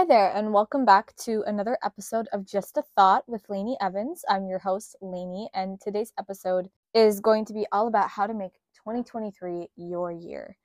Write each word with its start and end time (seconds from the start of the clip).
Hi 0.00 0.06
there, 0.06 0.32
and 0.34 0.54
welcome 0.54 0.86
back 0.86 1.14
to 1.24 1.44
another 1.46 1.76
episode 1.84 2.26
of 2.32 2.46
Just 2.46 2.78
a 2.78 2.82
Thought 2.96 3.22
with 3.28 3.50
Laney 3.50 3.76
Evans. 3.82 4.24
I'm 4.30 4.46
your 4.46 4.58
host, 4.58 4.96
Laney, 5.02 5.50
and 5.52 5.78
today's 5.78 6.10
episode 6.18 6.70
is 6.94 7.20
going 7.20 7.44
to 7.44 7.52
be 7.52 7.66
all 7.70 7.86
about 7.86 8.08
how 8.08 8.26
to 8.26 8.32
make 8.32 8.54
2023 8.76 9.68
your 9.76 10.10
year. 10.10 10.56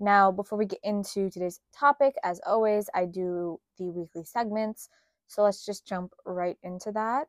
Now, 0.00 0.32
before 0.32 0.56
we 0.56 0.64
get 0.64 0.78
into 0.82 1.28
today's 1.28 1.60
topic, 1.70 2.14
as 2.24 2.40
always, 2.46 2.88
I 2.94 3.04
do 3.04 3.60
the 3.76 3.90
weekly 3.90 4.24
segments, 4.24 4.88
so 5.26 5.42
let's 5.42 5.66
just 5.66 5.86
jump 5.86 6.14
right 6.24 6.56
into 6.62 6.90
that. 6.92 7.28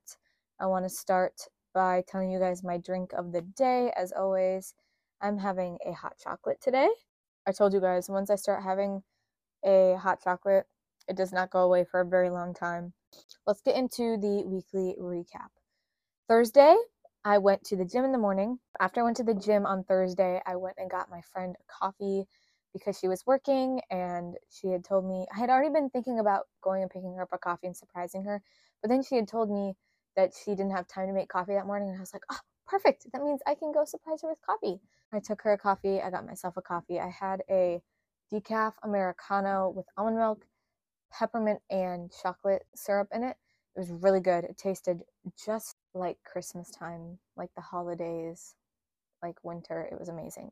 I 0.61 0.65
want 0.65 0.85
to 0.85 0.89
start 0.89 1.41
by 1.73 2.05
telling 2.07 2.31
you 2.31 2.39
guys 2.39 2.63
my 2.63 2.77
drink 2.77 3.11
of 3.11 3.33
the 3.33 3.41
day. 3.41 3.91
As 3.97 4.13
always, 4.13 4.75
I'm 5.19 5.37
having 5.37 5.77
a 5.85 5.91
hot 5.91 6.13
chocolate 6.23 6.61
today. 6.61 6.87
I 7.45 7.51
told 7.51 7.73
you 7.73 7.81
guys 7.81 8.09
once 8.09 8.29
I 8.29 8.35
start 8.35 8.63
having 8.63 9.03
a 9.65 9.97
hot 9.99 10.23
chocolate, 10.23 10.65
it 11.09 11.17
does 11.17 11.33
not 11.33 11.49
go 11.49 11.59
away 11.61 11.83
for 11.83 12.01
a 12.01 12.05
very 12.05 12.29
long 12.29 12.53
time. 12.53 12.93
Let's 13.47 13.61
get 13.61 13.75
into 13.75 14.17
the 14.17 14.43
weekly 14.45 14.95
recap. 14.99 15.49
Thursday, 16.27 16.75
I 17.25 17.39
went 17.39 17.63
to 17.65 17.75
the 17.75 17.85
gym 17.85 18.05
in 18.05 18.11
the 18.11 18.17
morning. 18.17 18.59
After 18.79 19.01
I 19.01 19.03
went 19.03 19.17
to 19.17 19.23
the 19.23 19.33
gym 19.33 19.65
on 19.65 19.83
Thursday, 19.83 20.41
I 20.45 20.55
went 20.55 20.77
and 20.77 20.89
got 20.89 21.09
my 21.09 21.21
friend 21.21 21.55
a 21.59 21.63
coffee 21.71 22.27
because 22.71 22.97
she 22.99 23.07
was 23.07 23.25
working 23.25 23.81
and 23.89 24.35
she 24.49 24.67
had 24.67 24.83
told 24.83 25.05
me 25.05 25.25
I 25.35 25.39
had 25.39 25.49
already 25.49 25.73
been 25.73 25.89
thinking 25.89 26.19
about 26.19 26.45
going 26.61 26.83
and 26.83 26.91
picking 26.91 27.15
her 27.15 27.23
up 27.23 27.29
a 27.33 27.37
coffee 27.37 27.67
and 27.67 27.75
surprising 27.75 28.23
her, 28.25 28.41
but 28.81 28.89
then 28.89 29.01
she 29.01 29.15
had 29.15 29.27
told 29.27 29.49
me 29.49 29.75
that 30.15 30.33
she 30.33 30.51
didn't 30.51 30.71
have 30.71 30.87
time 30.87 31.07
to 31.07 31.13
make 31.13 31.29
coffee 31.29 31.53
that 31.53 31.65
morning 31.65 31.89
and 31.89 31.97
I 31.97 32.01
was 32.01 32.13
like, 32.13 32.23
"Oh, 32.29 32.37
perfect. 32.67 33.07
That 33.11 33.23
means 33.23 33.41
I 33.47 33.55
can 33.55 33.71
go 33.71 33.85
surprise 33.85 34.21
her 34.21 34.29
with 34.29 34.41
coffee." 34.41 34.79
I 35.11 35.19
took 35.19 35.41
her 35.41 35.53
a 35.53 35.57
coffee, 35.57 35.99
I 35.99 36.11
got 36.11 36.25
myself 36.25 36.57
a 36.57 36.61
coffee. 36.61 36.99
I 36.99 37.09
had 37.09 37.41
a 37.49 37.81
decaf 38.31 38.73
americano 38.83 39.69
with 39.69 39.87
almond 39.97 40.17
milk, 40.17 40.45
peppermint 41.11 41.59
and 41.69 42.11
chocolate 42.21 42.65
syrup 42.75 43.09
in 43.13 43.23
it. 43.23 43.37
It 43.75 43.79
was 43.79 43.91
really 43.91 44.19
good. 44.19 44.43
It 44.43 44.57
tasted 44.57 45.01
just 45.45 45.75
like 45.93 46.17
Christmas 46.23 46.69
time, 46.69 47.19
like 47.37 47.49
the 47.55 47.61
holidays, 47.61 48.55
like 49.21 49.35
winter. 49.43 49.87
It 49.91 49.99
was 49.99 50.09
amazing. 50.09 50.51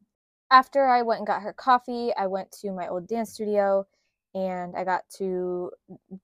After 0.50 0.86
I 0.86 1.02
went 1.02 1.20
and 1.20 1.28
got 1.28 1.42
her 1.42 1.54
coffee, 1.54 2.12
I 2.16 2.28
went 2.28 2.52
to 2.62 2.72
my 2.72 2.88
old 2.88 3.08
dance 3.08 3.34
studio 3.34 3.86
and 4.34 4.76
I 4.76 4.84
got 4.84 5.04
to 5.18 5.72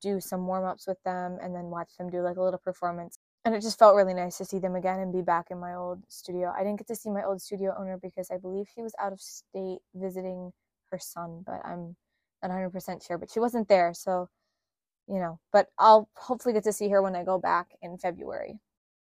do 0.02 0.22
some 0.22 0.46
warm 0.48 0.66
ups 0.66 0.88
with 0.88 1.02
them 1.04 1.38
and 1.42 1.54
then 1.56 1.66
watch 1.66 1.98
them 1.98 2.10
do 2.10 2.22
like 2.22 2.38
a 2.38 2.42
little 2.42 2.60
performance. 2.60 3.18
And 3.46 3.54
it 3.54 3.62
just 3.62 3.80
felt 3.80 3.96
really 3.96 4.14
nice 4.14 4.38
to 4.38 4.46
see 4.46 4.60
them 4.60 4.76
again 4.76 5.00
and 5.00 5.12
be 5.12 5.22
back 5.22 5.48
in 5.52 5.60
my 5.60 5.76
old 5.76 6.04
studio. 6.08 6.54
I 6.56 6.64
didn't 6.64 6.78
get 6.78 6.88
to 6.88 6.96
see 6.96 7.10
my 7.10 7.24
old 7.24 7.42
studio 7.42 7.76
owner 7.78 7.98
because 8.02 8.32
I 8.32 8.38
believe 8.38 8.68
she 8.74 8.82
was 8.82 8.94
out 9.02 9.12
of 9.12 9.20
state 9.20 9.80
visiting 9.94 10.54
her 10.92 11.00
son, 11.00 11.44
but 11.46 11.60
I'm 11.66 11.98
100% 12.52 13.06
sure. 13.06 13.18
But 13.18 13.32
she 13.32 13.40
wasn't 13.40 13.68
there, 13.68 13.94
so 13.94 14.30
you 15.08 15.20
know. 15.20 15.40
But 15.52 15.68
I'll 15.78 16.10
hopefully 16.16 16.54
get 16.54 16.64
to 16.66 16.74
see 16.74 16.90
her 16.90 17.02
when 17.02 17.16
I 17.16 17.24
go 17.24 17.38
back 17.38 17.70
in 17.82 17.98
February, 17.98 18.60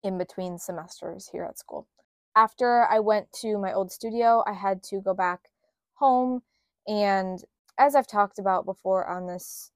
in 0.04 0.18
between 0.18 0.58
semesters 0.58 1.30
here 1.32 1.44
at 1.44 1.60
school. 1.60 1.88
After 2.36 2.86
I 2.90 3.00
went 3.00 3.32
to 3.42 3.58
my 3.58 3.74
old 3.74 3.92
studio, 3.92 4.44
I 4.48 4.54
had 4.54 4.84
to 4.84 5.02
go 5.02 5.14
back 5.14 5.50
home, 5.96 6.42
and 6.88 7.44
as 7.78 7.96
I've 7.96 8.08
talked 8.08 8.40
about 8.40 8.66
before 8.66 9.06
on 9.08 9.28
this 9.28 9.72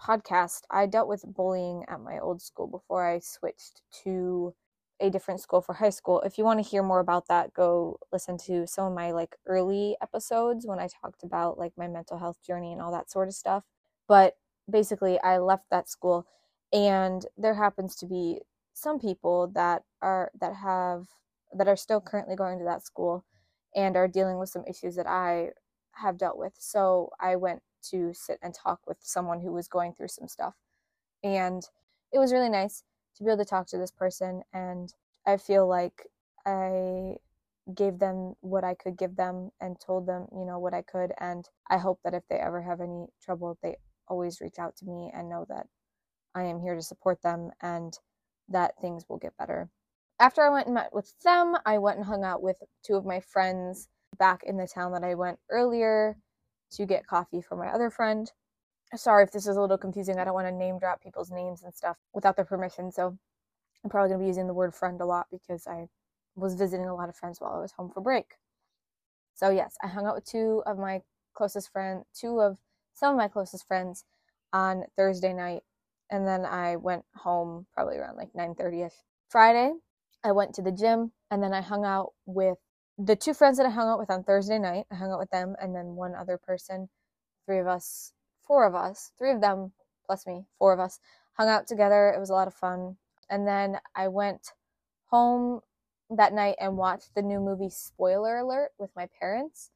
podcast, 0.00 0.62
I 0.70 0.86
dealt 0.86 1.08
with 1.08 1.24
bullying 1.26 1.84
at 1.88 2.00
my 2.00 2.18
old 2.18 2.42
school 2.42 2.66
before 2.66 3.06
I 3.06 3.20
switched 3.20 3.82
to 4.04 4.54
a 5.00 5.10
different 5.10 5.40
school 5.40 5.60
for 5.60 5.74
high 5.74 5.90
school. 5.90 6.20
If 6.22 6.38
you 6.38 6.44
want 6.44 6.62
to 6.62 6.68
hear 6.68 6.82
more 6.82 7.00
about 7.00 7.26
that, 7.28 7.52
go 7.52 7.98
listen 8.12 8.38
to 8.46 8.66
some 8.66 8.86
of 8.86 8.94
my 8.94 9.10
like 9.12 9.36
early 9.46 9.96
episodes 10.00 10.66
when 10.66 10.78
I 10.78 10.88
talked 10.88 11.22
about 11.24 11.58
like 11.58 11.72
my 11.76 11.88
mental 11.88 12.18
health 12.18 12.38
journey 12.46 12.72
and 12.72 12.80
all 12.80 12.92
that 12.92 13.10
sort 13.10 13.28
of 13.28 13.34
stuff. 13.34 13.64
But 14.06 14.36
basically, 14.70 15.18
I 15.20 15.38
left 15.38 15.64
that 15.70 15.88
school 15.88 16.26
and 16.72 17.26
there 17.36 17.54
happens 17.54 17.96
to 17.96 18.06
be 18.06 18.40
some 18.72 18.98
people 18.98 19.48
that 19.54 19.82
are 20.02 20.30
that 20.40 20.54
have 20.56 21.06
that 21.52 21.68
are 21.68 21.76
still 21.76 22.00
currently 22.00 22.36
going 22.36 22.58
to 22.58 22.64
that 22.64 22.84
school 22.84 23.24
and 23.74 23.96
are 23.96 24.08
dealing 24.08 24.38
with 24.38 24.48
some 24.48 24.64
issues 24.68 24.96
that 24.96 25.06
I 25.06 25.50
have 25.92 26.18
dealt 26.18 26.38
with. 26.38 26.52
So 26.58 27.10
I 27.20 27.36
went 27.36 27.62
to 27.90 28.12
sit 28.14 28.38
and 28.42 28.54
talk 28.54 28.80
with 28.86 28.98
someone 29.00 29.40
who 29.40 29.52
was 29.52 29.68
going 29.68 29.92
through 29.94 30.08
some 30.08 30.28
stuff. 30.28 30.54
And 31.22 31.62
it 32.12 32.18
was 32.18 32.32
really 32.32 32.48
nice 32.48 32.82
to 33.16 33.24
be 33.24 33.30
able 33.30 33.44
to 33.44 33.48
talk 33.48 33.66
to 33.68 33.78
this 33.78 33.90
person 33.90 34.42
and 34.52 34.92
I 35.26 35.36
feel 35.36 35.66
like 35.66 36.06
I 36.46 37.16
gave 37.74 37.98
them 37.98 38.34
what 38.40 38.64
I 38.64 38.74
could 38.74 38.98
give 38.98 39.16
them 39.16 39.50
and 39.60 39.80
told 39.80 40.06
them, 40.06 40.26
you 40.32 40.44
know, 40.44 40.58
what 40.58 40.74
I 40.74 40.82
could 40.82 41.12
and 41.18 41.48
I 41.70 41.78
hope 41.78 42.00
that 42.04 42.14
if 42.14 42.22
they 42.28 42.36
ever 42.36 42.62
have 42.62 42.80
any 42.80 43.06
trouble 43.22 43.58
they 43.62 43.76
always 44.08 44.40
reach 44.40 44.58
out 44.58 44.76
to 44.76 44.86
me 44.86 45.10
and 45.14 45.28
know 45.28 45.46
that 45.48 45.66
I 46.34 46.44
am 46.44 46.60
here 46.60 46.74
to 46.74 46.82
support 46.82 47.22
them 47.22 47.50
and 47.62 47.96
that 48.48 48.78
things 48.80 49.04
will 49.08 49.18
get 49.18 49.36
better. 49.38 49.70
After 50.20 50.42
I 50.42 50.50
went 50.50 50.66
and 50.66 50.74
met 50.74 50.92
with 50.92 51.12
them, 51.24 51.56
I 51.64 51.78
went 51.78 51.96
and 51.96 52.06
hung 52.06 52.24
out 52.24 52.42
with 52.42 52.62
two 52.84 52.94
of 52.94 53.04
my 53.04 53.20
friends 53.20 53.88
back 54.18 54.42
in 54.44 54.56
the 54.56 54.68
town 54.68 54.92
that 54.92 55.04
I 55.04 55.14
went 55.14 55.38
earlier 55.50 56.16
to 56.72 56.86
get 56.86 57.06
coffee 57.06 57.40
for 57.40 57.56
my 57.56 57.68
other 57.68 57.90
friend 57.90 58.30
sorry 58.96 59.24
if 59.24 59.32
this 59.32 59.46
is 59.46 59.56
a 59.56 59.60
little 59.60 59.78
confusing. 59.78 60.18
I 60.18 60.24
don't 60.24 60.34
want 60.34 60.46
to 60.46 60.52
name 60.52 60.78
drop 60.78 61.02
people's 61.02 61.30
names 61.30 61.62
and 61.62 61.74
stuff 61.74 61.96
without 62.12 62.36
their 62.36 62.44
permission. 62.44 62.92
So 62.92 63.18
I'm 63.82 63.90
probably 63.90 64.08
going 64.08 64.20
to 64.20 64.24
be 64.24 64.28
using 64.28 64.46
the 64.46 64.54
word 64.54 64.74
friend 64.74 65.00
a 65.00 65.06
lot 65.06 65.26
because 65.30 65.66
I 65.66 65.88
was 66.36 66.54
visiting 66.54 66.86
a 66.86 66.94
lot 66.94 67.08
of 67.08 67.16
friends 67.16 67.40
while 67.40 67.52
I 67.52 67.60
was 67.60 67.72
home 67.72 67.90
for 67.92 68.00
break. 68.00 68.34
So 69.34 69.50
yes, 69.50 69.76
I 69.82 69.88
hung 69.88 70.06
out 70.06 70.14
with 70.14 70.24
two 70.24 70.62
of 70.66 70.78
my 70.78 71.02
closest 71.34 71.70
friends, 71.72 72.04
two 72.14 72.40
of 72.40 72.58
some 72.94 73.12
of 73.12 73.18
my 73.18 73.28
closest 73.28 73.66
friends 73.66 74.04
on 74.52 74.84
Thursday 74.96 75.32
night, 75.32 75.62
and 76.10 76.26
then 76.26 76.44
I 76.44 76.76
went 76.76 77.04
home 77.16 77.66
probably 77.74 77.96
around 77.96 78.16
like 78.16 78.32
9:30ish. 78.32 78.94
Friday, 79.28 79.72
I 80.22 80.32
went 80.32 80.54
to 80.54 80.62
the 80.62 80.72
gym, 80.72 81.12
and 81.30 81.42
then 81.42 81.52
I 81.52 81.60
hung 81.60 81.84
out 81.84 82.12
with 82.24 82.58
the 82.96 83.16
two 83.16 83.34
friends 83.34 83.58
that 83.58 83.66
I 83.66 83.70
hung 83.70 83.88
out 83.88 83.98
with 83.98 84.10
on 84.10 84.22
Thursday 84.22 84.58
night. 84.58 84.86
I 84.90 84.94
hung 84.94 85.10
out 85.10 85.18
with 85.18 85.30
them, 85.30 85.56
and 85.60 85.74
then 85.74 85.96
one 85.96 86.14
other 86.14 86.38
person. 86.38 86.88
Three 87.46 87.58
of 87.58 87.66
us 87.66 88.12
four 88.46 88.66
of 88.66 88.74
us, 88.74 89.12
three 89.18 89.30
of 89.30 89.40
them 89.40 89.72
plus 90.06 90.26
me, 90.26 90.44
four 90.58 90.72
of 90.72 90.80
us, 90.80 91.00
hung 91.32 91.48
out 91.48 91.66
together. 91.66 92.12
It 92.14 92.20
was 92.20 92.30
a 92.30 92.34
lot 92.34 92.48
of 92.48 92.54
fun. 92.54 92.96
And 93.30 93.46
then 93.46 93.78
I 93.94 94.08
went 94.08 94.52
home 95.06 95.60
that 96.10 96.32
night 96.32 96.56
and 96.60 96.76
watched 96.76 97.14
the 97.14 97.22
new 97.22 97.40
movie 97.40 97.70
Spoiler 97.70 98.38
Alert 98.38 98.70
with 98.78 98.90
my 98.94 99.08
parents. 99.18 99.70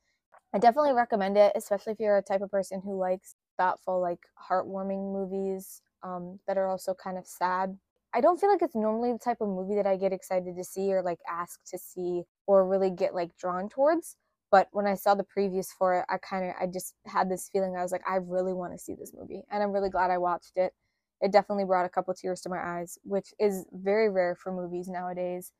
I 0.53 0.59
definitely 0.59 0.93
recommend 0.93 1.37
it, 1.37 1.53
especially 1.55 1.93
if 1.93 2.01
you're 2.01 2.19
a 2.19 2.23
type 2.23 2.43
of 2.43 2.51
person 2.51 2.81
who 2.83 2.99
likes 2.99 3.35
thoughtful, 3.57 4.01
like 4.01 4.21
heartwarming 4.51 5.13
movies 5.13 5.83
um, 6.03 6.39
that 6.47 6.57
are 6.57 6.69
also 6.69 6.95
kind 6.95 7.19
of 7.19 7.27
sad. 7.27 7.77
I 8.15 8.21
don't 8.21 8.41
feel 8.41 8.51
like 8.51 8.63
it's 8.63 8.75
normally 8.75 9.13
the 9.13 9.19
type 9.19 9.41
of 9.41 9.49
movie 9.49 9.75
that 9.75 9.87
I 9.87 9.97
get 9.97 10.13
excited 10.13 10.57
to 10.57 10.65
see 10.65 10.93
or 10.93 11.03
like 11.03 11.19
ask 11.29 11.61
to 11.71 11.79
see 11.79 12.25
or 12.47 12.67
really 12.67 12.91
get 12.91 13.15
like 13.15 13.37
drawn 13.37 13.69
towards. 13.69 14.17
But 14.51 14.69
when 14.73 14.87
I 14.87 14.95
saw 14.95 15.15
the 15.15 15.25
previews 15.25 15.69
for 15.69 15.99
it, 15.99 16.07
I 16.09 16.17
kind 16.19 16.47
of 16.47 16.55
I 16.61 16.67
just 16.67 16.95
had 17.07 17.31
this 17.31 17.51
feeling. 17.53 17.77
I 17.77 17.83
was 17.83 17.93
like, 17.93 18.09
I 18.09 18.17
really 18.17 18.55
want 18.55 18.73
to 18.73 18.79
see 18.79 18.95
this 18.95 19.13
movie, 19.15 19.43
and 19.51 19.63
I'm 19.63 19.73
really 19.73 19.91
glad 19.91 20.11
I 20.11 20.19
watched 20.19 20.57
it. 20.57 20.73
It 21.21 21.33
definitely 21.33 21.65
brought 21.65 21.85
a 21.85 21.91
couple 21.91 22.15
tears 22.15 22.41
to 22.43 22.49
my 22.49 22.59
eyes, 22.59 22.99
which 23.03 23.35
is 23.39 23.67
very 23.73 24.09
rare 24.09 24.37
for 24.37 24.53
movies 24.53 24.89
nowadays. 24.89 25.53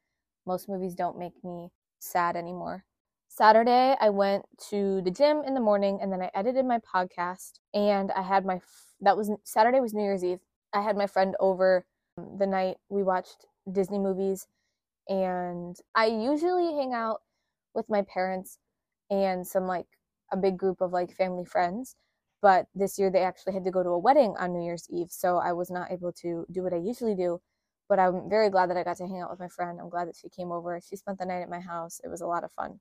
Most 0.47 0.69
movies 0.69 0.95
don't 0.95 1.19
make 1.19 1.33
me 1.45 1.71
sad 1.99 2.37
anymore. 2.37 2.85
Saturday, 3.29 3.95
I 4.01 4.09
went 4.11 4.47
to 4.71 5.03
the 5.03 5.11
gym 5.11 5.43
in 5.47 5.55
the 5.55 5.61
morning, 5.61 5.99
and 6.01 6.11
then 6.13 6.23
I 6.23 6.31
edited 6.35 6.65
my 6.65 6.79
podcast. 6.79 7.59
And 7.75 8.11
I 8.13 8.23
had 8.23 8.47
my 8.47 8.61
that 9.01 9.17
was 9.17 9.31
Saturday 9.45 9.81
was 9.81 9.95
New 9.95 10.03
Year's 10.03 10.25
Eve. 10.25 10.41
I 10.73 10.83
had 10.83 10.97
my 10.97 11.07
friend 11.07 11.35
over 11.41 11.85
um, 12.17 12.39
the 12.39 12.47
night 12.47 12.77
we 12.89 13.03
watched 13.03 13.47
Disney 13.71 13.99
movies, 13.99 14.47
and 15.09 15.77
I 15.95 16.07
usually 16.07 16.75
hang 16.75 16.95
out 16.95 17.21
with 17.75 17.89
my 17.91 18.03
parents 18.03 18.59
and 19.11 19.47
some 19.47 19.67
like 19.67 19.87
a 20.33 20.37
big 20.37 20.57
group 20.57 20.81
of 20.81 20.93
like 20.93 21.13
family 21.15 21.45
friends. 21.45 21.97
But 22.41 22.67
this 22.75 22.99
year 22.99 23.11
they 23.11 23.23
actually 23.25 23.55
had 23.55 23.65
to 23.65 23.71
go 23.71 23.83
to 23.83 23.89
a 23.89 23.99
wedding 23.99 24.35
on 24.39 24.53
New 24.53 24.65
Year's 24.65 24.87
Eve, 24.91 25.11
so 25.11 25.39
I 25.39 25.53
was 25.53 25.71
not 25.71 25.91
able 25.91 26.13
to 26.23 26.47
do 26.53 26.63
what 26.63 26.73
I 26.73 26.77
usually 26.77 27.17
do. 27.17 27.41
But 27.89 27.99
I'm 27.99 28.29
very 28.29 28.51
glad 28.51 28.71
that 28.71 28.77
I 28.77 28.85
got 28.85 28.99
to 28.99 29.07
hang 29.07 29.21
out 29.21 29.31
with 29.31 29.41
my 29.41 29.49
friend. 29.49 29.81
I'm 29.81 29.89
glad 29.89 30.09
that 30.09 30.17
she 30.17 30.29
came 30.29 30.53
over. 30.53 30.79
She 30.81 30.95
spent 30.95 31.19
the 31.19 31.25
night 31.25 31.41
at 31.41 31.49
my 31.49 31.61
house. 31.61 32.01
It 32.05 32.09
was 32.09 32.21
a 32.21 32.27
lot 32.27 32.45
of 32.45 32.53
fun. 32.53 32.81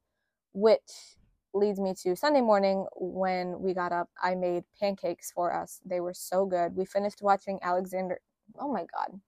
Which 0.53 1.15
leads 1.53 1.79
me 1.79 1.93
to 2.03 2.15
Sunday 2.15 2.41
morning 2.41 2.85
when 2.95 3.59
we 3.61 3.73
got 3.73 3.91
up. 3.91 4.09
I 4.21 4.35
made 4.35 4.63
pancakes 4.79 5.31
for 5.31 5.53
us. 5.53 5.79
They 5.85 6.01
were 6.01 6.13
so 6.13 6.45
good. 6.45 6.75
We 6.75 6.85
finished 6.85 7.21
watching 7.21 7.57
Alexander. 7.63 8.19
Oh 8.59 8.71
my 8.71 8.85
God. 8.93 9.19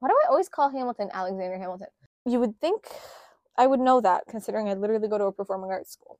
Why 0.00 0.08
do 0.08 0.14
I 0.24 0.30
always 0.30 0.48
call 0.48 0.70
Hamilton 0.70 1.10
Alexander 1.12 1.58
Hamilton? 1.58 1.88
You 2.24 2.40
would 2.40 2.58
think 2.60 2.88
I 3.56 3.66
would 3.66 3.80
know 3.80 4.00
that 4.00 4.24
considering 4.28 4.68
I 4.68 4.74
literally 4.74 5.08
go 5.08 5.18
to 5.18 5.24
a 5.24 5.32
performing 5.32 5.70
arts 5.70 5.92
school. 5.92 6.18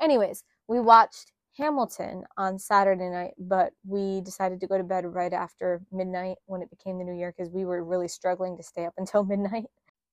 Anyways, 0.00 0.44
we 0.68 0.80
watched 0.80 1.32
Hamilton 1.56 2.24
on 2.36 2.58
Saturday 2.58 3.08
night, 3.08 3.34
but 3.38 3.72
we 3.86 4.20
decided 4.22 4.60
to 4.60 4.66
go 4.66 4.78
to 4.78 4.84
bed 4.84 5.04
right 5.06 5.32
after 5.32 5.82
midnight 5.92 6.38
when 6.46 6.62
it 6.62 6.70
became 6.70 6.98
the 6.98 7.04
new 7.04 7.16
year 7.16 7.34
because 7.36 7.52
we 7.52 7.64
were 7.64 7.84
really 7.84 8.08
struggling 8.08 8.56
to 8.56 8.62
stay 8.62 8.86
up 8.86 8.94
until 8.98 9.24
midnight. 9.24 9.66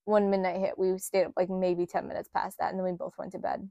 When 0.06 0.30
midnight 0.30 0.60
hit, 0.60 0.78
we 0.78 0.98
stayed 0.98 1.26
up 1.26 1.34
like 1.38 1.50
maybe 1.50 1.86
10 1.86 2.08
minutes 2.08 2.30
past 2.34 2.58
that, 2.60 2.72
and 2.72 2.80
then 2.80 2.86
we 2.86 2.92
both 2.94 3.14
went 3.18 3.32
to 3.34 3.40
bed. 3.40 3.70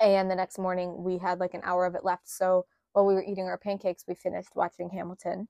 And 0.00 0.30
the 0.30 0.36
next 0.36 0.58
morning, 0.58 1.02
we 1.02 1.18
had 1.18 1.40
like 1.40 1.54
an 1.54 1.62
hour 1.64 1.84
of 1.84 1.96
it 1.96 2.04
left. 2.04 2.28
So 2.28 2.66
while 2.92 3.04
we 3.04 3.14
were 3.14 3.24
eating 3.24 3.46
our 3.46 3.58
pancakes, 3.58 4.04
we 4.06 4.14
finished 4.14 4.50
watching 4.54 4.90
Hamilton. 4.90 5.48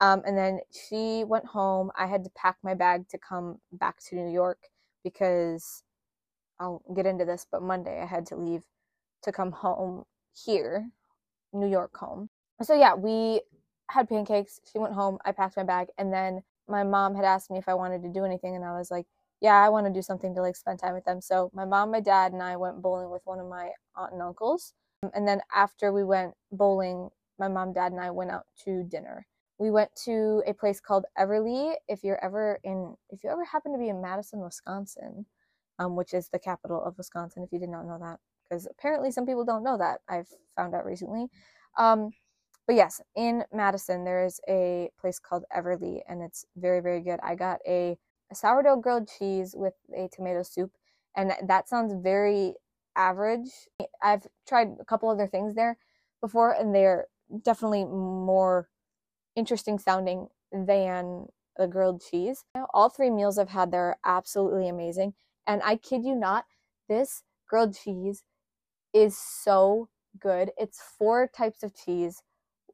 Um, 0.00 0.22
and 0.26 0.36
then 0.36 0.60
she 0.70 1.24
went 1.24 1.46
home. 1.46 1.90
I 1.96 2.06
had 2.06 2.22
to 2.24 2.30
pack 2.36 2.56
my 2.62 2.74
bag 2.74 3.08
to 3.08 3.18
come 3.18 3.56
back 3.72 3.96
to 4.08 4.16
New 4.16 4.30
York 4.30 4.58
because 5.04 5.82
I'll 6.60 6.82
get 6.94 7.06
into 7.06 7.24
this, 7.24 7.46
but 7.50 7.62
Monday 7.62 8.00
I 8.00 8.06
had 8.06 8.26
to 8.26 8.36
leave 8.36 8.64
to 9.22 9.32
come 9.32 9.52
home 9.52 10.04
here, 10.44 10.90
New 11.52 11.68
York 11.68 11.96
home. 11.96 12.30
So 12.62 12.74
yeah, 12.74 12.94
we 12.94 13.42
had 13.90 14.08
pancakes. 14.08 14.60
She 14.70 14.78
went 14.78 14.94
home. 14.94 15.18
I 15.24 15.32
packed 15.32 15.56
my 15.56 15.62
bag, 15.64 15.88
and 15.98 16.12
then 16.12 16.42
my 16.68 16.84
mom 16.84 17.14
had 17.14 17.24
asked 17.24 17.50
me 17.50 17.58
if 17.58 17.68
I 17.68 17.74
wanted 17.74 18.02
to 18.02 18.08
do 18.08 18.24
anything, 18.24 18.56
and 18.56 18.64
I 18.64 18.72
was 18.76 18.90
like, 18.90 19.06
"Yeah, 19.40 19.54
I 19.54 19.68
want 19.70 19.86
to 19.86 19.92
do 19.92 20.02
something 20.02 20.34
to 20.34 20.42
like 20.42 20.56
spend 20.56 20.78
time 20.80 20.94
with 20.94 21.04
them." 21.04 21.20
So 21.20 21.50
my 21.54 21.64
mom, 21.64 21.90
my 21.90 22.00
dad, 22.00 22.32
and 22.32 22.42
I 22.42 22.56
went 22.56 22.82
bowling 22.82 23.10
with 23.10 23.22
one 23.24 23.40
of 23.40 23.48
my 23.48 23.72
aunt 23.96 24.12
and 24.12 24.22
uncles. 24.22 24.74
And 25.14 25.28
then 25.28 25.40
after 25.54 25.92
we 25.92 26.04
went 26.04 26.34
bowling, 26.52 27.10
my 27.38 27.48
mom, 27.48 27.72
dad, 27.72 27.92
and 27.92 28.00
I 28.00 28.10
went 28.10 28.30
out 28.32 28.46
to 28.64 28.82
dinner. 28.84 29.26
We 29.58 29.70
went 29.70 29.90
to 30.04 30.42
a 30.46 30.54
place 30.54 30.80
called 30.80 31.04
Everly. 31.18 31.74
If 31.88 32.04
you're 32.04 32.22
ever 32.24 32.60
in, 32.62 32.96
if 33.10 33.24
you 33.24 33.30
ever 33.30 33.44
happen 33.44 33.72
to 33.72 33.78
be 33.78 33.88
in 33.88 34.00
Madison, 34.00 34.40
Wisconsin, 34.40 35.26
um, 35.78 35.96
which 35.96 36.14
is 36.14 36.28
the 36.28 36.38
capital 36.38 36.82
of 36.82 36.96
Wisconsin, 36.96 37.42
if 37.42 37.52
you 37.52 37.58
did 37.58 37.68
not 37.68 37.86
know 37.86 37.98
that, 38.00 38.18
because 38.48 38.68
apparently 38.70 39.10
some 39.10 39.26
people 39.26 39.44
don't 39.44 39.64
know 39.64 39.76
that. 39.76 40.00
I've 40.08 40.28
found 40.56 40.74
out 40.74 40.84
recently. 40.84 41.26
Um, 41.76 42.10
but 42.66 42.76
yes, 42.76 43.00
in 43.16 43.44
Madison, 43.52 44.04
there 44.04 44.24
is 44.24 44.40
a 44.48 44.90
place 45.00 45.18
called 45.18 45.44
Everly, 45.56 46.02
and 46.08 46.22
it's 46.22 46.44
very, 46.56 46.80
very 46.80 47.00
good. 47.00 47.18
I 47.22 47.34
got 47.34 47.58
a, 47.66 47.96
a 48.30 48.34
sourdough 48.34 48.76
grilled 48.76 49.08
cheese 49.08 49.54
with 49.56 49.74
a 49.96 50.08
tomato 50.12 50.42
soup, 50.42 50.70
and 51.16 51.32
that 51.46 51.68
sounds 51.68 51.94
very 52.00 52.54
average. 52.94 53.48
I've 54.02 54.26
tried 54.46 54.76
a 54.80 54.84
couple 54.84 55.08
other 55.08 55.26
things 55.26 55.54
there 55.54 55.78
before, 56.20 56.52
and 56.52 56.74
they're 56.74 57.06
definitely 57.42 57.84
more 57.84 58.68
interesting 59.36 59.78
sounding 59.78 60.28
than 60.52 61.26
the 61.56 61.66
grilled 61.66 62.02
cheese. 62.02 62.44
All 62.72 62.88
three 62.88 63.10
meals 63.10 63.38
I've 63.38 63.48
had 63.50 63.70
there 63.70 63.86
are 63.86 63.98
absolutely 64.04 64.68
amazing. 64.68 65.14
And 65.46 65.60
I 65.64 65.76
kid 65.76 66.04
you 66.04 66.14
not, 66.14 66.44
this 66.88 67.22
grilled 67.48 67.76
cheese 67.76 68.22
is 68.94 69.18
so 69.18 69.88
good. 70.20 70.50
It's 70.56 70.80
four 70.98 71.28
types 71.28 71.62
of 71.62 71.74
cheese, 71.74 72.22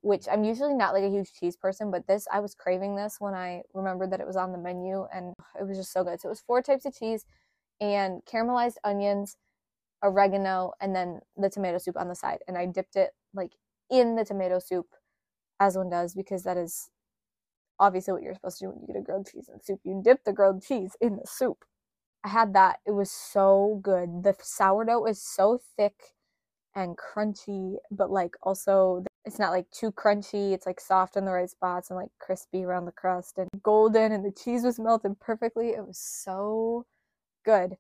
which 0.03 0.27
I'm 0.31 0.45
usually 0.45 0.75
not 0.75 0.93
like 0.93 1.05
a 1.05 1.11
huge 1.11 1.33
cheese 1.33 1.57
person, 1.57 1.91
but 1.91 2.07
this, 2.07 2.27
I 2.33 2.41
was 2.41 2.55
craving 2.55 2.97
this 2.97 3.17
when 3.19 3.35
I 3.35 3.63
remembered 3.73 4.13
that 4.13 4.21
it 4.21 4.27
was 4.27 4.37
on 4.37 4.53
the 4.53 4.59
menu 4.59 5.07
and 5.13 5.35
it 5.59 5.67
was 5.67 5.79
just 5.79 5.93
so 5.93 6.05
good. 6.05 6.21
So 6.21 6.29
it 6.29 6.31
was 6.31 6.45
four 6.47 6.63
types 6.63 6.85
of 6.85 6.95
cheese 6.95 7.25
and 7.81 8.23
caramelized 8.31 8.77
onions, 8.85 9.37
oregano, 10.03 10.73
and 10.81 10.95
then 10.95 11.21
the 11.37 11.51
tomato 11.51 11.79
soup 11.79 11.97
on 11.97 12.09
the 12.09 12.15
side. 12.15 12.41
And 12.47 12.59
I 12.59 12.67
dipped 12.67 12.97
it 12.97 13.11
like 13.33 13.53
in 13.91 14.17
the 14.17 14.25
tomato 14.25 14.59
soup 14.59 14.87
as 15.61 15.77
one 15.77 15.91
does 15.91 16.15
because 16.15 16.43
that 16.45 16.57
is 16.57 16.91
obviously 17.79 18.13
what 18.13 18.23
you're 18.23 18.35
supposed 18.35 18.59
to 18.59 18.67
do 18.67 18.71
when 18.71 18.81
you 18.81 18.87
get 18.87 18.97
a 18.97 19.03
grilled 19.03 19.27
cheese 19.31 19.49
and 19.53 19.63
soup. 19.63 19.81
You 19.85 20.01
dip 20.03 20.25
the 20.25 20.33
grilled 20.33 20.63
cheese 20.63 20.97
in 21.01 21.17
the 21.17 21.27
soup. 21.27 21.65
I 22.25 22.29
had 22.29 22.55
that. 22.55 22.79
It 22.87 22.93
was 22.93 23.11
so 23.11 23.81
good. 23.83 24.23
The 24.23 24.35
sourdough 24.41 25.07
is 25.07 25.23
so 25.23 25.61
thick 25.77 26.15
and 26.75 26.97
crunchy, 26.97 27.77
but 27.91 28.11
like 28.11 28.35
also 28.43 29.05
it's 29.25 29.39
not 29.39 29.53
like 29.53 29.71
too 29.71 29.93
crunchy. 29.93 30.53
It's 30.53 30.67
like 30.67 30.81
soft 30.81 31.17
in 31.17 31.25
the 31.25 31.33
right 31.33 31.49
spots 31.49 31.91
and 31.91 31.99
like 31.99 32.11
crispy 32.19 32.65
around 32.65 32.87
the 32.87 32.93
crust 32.93 33.39
and 33.39 33.49
golden 33.63 34.13
and 34.13 34.25
the 34.25 34.33
cheese 34.33 34.65
was 34.65 34.79
melted 34.79 35.19
perfectly. 35.21 35.71
It 35.71 35.87
was 35.87 35.99
so 35.99 36.87
good. 37.45 37.77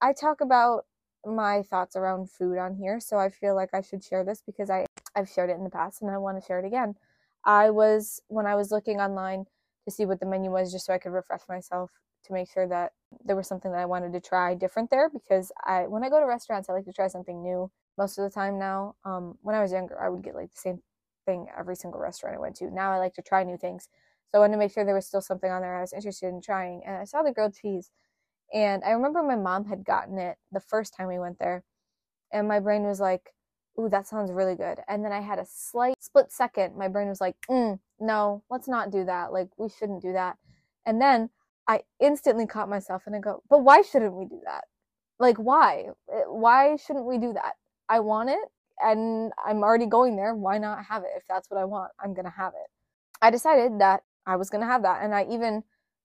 I 0.00 0.12
talk 0.12 0.40
about 0.40 0.86
my 1.24 1.62
thoughts 1.62 1.96
around 1.96 2.30
food 2.30 2.58
on 2.58 2.74
here, 2.74 2.98
so 3.00 3.16
I 3.18 3.30
feel 3.30 3.54
like 3.54 3.70
I 3.72 3.80
should 3.80 4.02
share 4.02 4.24
this 4.24 4.42
because 4.44 4.70
I 4.70 4.86
I've 5.14 5.28
shared 5.28 5.50
it 5.50 5.56
in 5.56 5.64
the 5.64 5.70
past 5.70 6.02
and 6.02 6.10
I 6.10 6.18
want 6.18 6.40
to 6.40 6.46
share 6.46 6.58
it 6.58 6.66
again. 6.66 6.94
I 7.44 7.70
was 7.70 8.20
when 8.28 8.46
I 8.46 8.54
was 8.54 8.70
looking 8.70 9.00
online 9.00 9.46
to 9.84 9.90
see 9.90 10.06
what 10.06 10.20
the 10.20 10.26
menu 10.26 10.50
was 10.50 10.72
just 10.72 10.86
so 10.86 10.94
I 10.94 10.98
could 10.98 11.12
refresh 11.12 11.42
myself 11.48 11.90
to 12.24 12.32
make 12.32 12.50
sure 12.50 12.68
that 12.68 12.92
there 13.24 13.36
was 13.36 13.48
something 13.48 13.72
that 13.72 13.80
I 13.80 13.86
wanted 13.86 14.12
to 14.12 14.20
try 14.20 14.54
different 14.54 14.90
there 14.90 15.10
because 15.10 15.50
I 15.64 15.86
when 15.88 16.04
I 16.04 16.08
go 16.08 16.20
to 16.20 16.26
restaurants 16.26 16.68
I 16.68 16.72
like 16.72 16.84
to 16.84 16.92
try 16.92 17.08
something 17.08 17.42
new 17.42 17.70
most 17.98 18.18
of 18.18 18.24
the 18.24 18.30
time 18.30 18.58
now. 18.58 18.94
Um, 19.04 19.38
when 19.42 19.56
I 19.56 19.62
was 19.62 19.72
younger 19.72 20.00
I 20.00 20.08
would 20.08 20.22
get 20.22 20.34
like 20.34 20.52
the 20.52 20.60
same 20.60 20.80
thing 21.26 21.46
every 21.58 21.76
single 21.76 22.00
restaurant 22.00 22.36
I 22.36 22.40
went 22.40 22.56
to. 22.56 22.70
Now 22.70 22.92
I 22.92 22.98
like 22.98 23.14
to 23.14 23.22
try 23.22 23.42
new 23.44 23.56
things. 23.58 23.88
So 24.30 24.38
I 24.38 24.40
wanted 24.40 24.52
to 24.54 24.58
make 24.58 24.72
sure 24.72 24.84
there 24.84 24.94
was 24.94 25.06
still 25.06 25.20
something 25.20 25.50
on 25.50 25.62
there 25.62 25.76
I 25.76 25.80
was 25.80 25.92
interested 25.92 26.28
in 26.28 26.40
trying 26.40 26.82
and 26.86 26.96
I 26.96 27.04
saw 27.04 27.22
the 27.22 27.32
grilled 27.32 27.54
cheese 27.54 27.90
and 28.54 28.84
I 28.84 28.90
remember 28.92 29.22
my 29.22 29.36
mom 29.36 29.66
had 29.66 29.84
gotten 29.84 30.18
it 30.18 30.36
the 30.52 30.60
first 30.60 30.94
time 30.96 31.08
we 31.08 31.18
went 31.18 31.38
there 31.38 31.64
and 32.32 32.48
my 32.48 32.60
brain 32.60 32.84
was 32.84 33.00
like 33.00 33.32
ooh, 33.78 33.88
that 33.88 34.06
sounds 34.06 34.30
really 34.30 34.54
good. 34.54 34.80
And 34.88 35.04
then 35.04 35.12
I 35.12 35.20
had 35.20 35.38
a 35.38 35.46
slight 35.46 36.01
split 36.12 36.30
second. 36.30 36.76
My 36.76 36.88
brain 36.88 37.08
was 37.08 37.20
like, 37.20 37.36
mm, 37.50 37.78
no, 37.98 38.42
let's 38.50 38.68
not 38.68 38.90
do 38.90 39.04
that. 39.04 39.32
Like, 39.32 39.48
we 39.56 39.70
shouldn't 39.70 40.02
do 40.02 40.12
that. 40.12 40.36
And 40.84 41.00
then 41.00 41.30
I 41.66 41.80
instantly 42.00 42.46
caught 42.46 42.68
myself 42.68 43.04
and 43.06 43.16
I 43.16 43.18
go, 43.18 43.42
but 43.48 43.62
why 43.62 43.80
shouldn't 43.80 44.14
we 44.14 44.26
do 44.26 44.40
that? 44.44 44.64
Like, 45.18 45.38
why? 45.38 45.86
Eh, 46.12 46.24
why 46.26 46.76
shouldn't 46.76 47.06
we 47.06 47.16
do 47.16 47.32
that? 47.32 47.54
I 47.88 48.00
want 48.00 48.28
it 48.28 48.38
and 48.80 49.32
I'm 49.44 49.62
already 49.62 49.86
going 49.86 50.16
there. 50.16 50.34
Why 50.34 50.58
not 50.58 50.84
have 50.84 51.02
it? 51.02 51.10
If 51.16 51.22
that's 51.28 51.50
what 51.50 51.58
I 51.58 51.64
want, 51.64 51.92
I'm 52.02 52.12
going 52.12 52.26
to 52.26 52.30
have 52.36 52.52
it. 52.52 52.70
I 53.22 53.30
decided 53.30 53.80
that 53.80 54.02
I 54.26 54.36
was 54.36 54.50
going 54.50 54.60
to 54.60 54.66
have 54.66 54.82
that. 54.82 55.02
And 55.02 55.14
I 55.14 55.26
even 55.30 55.62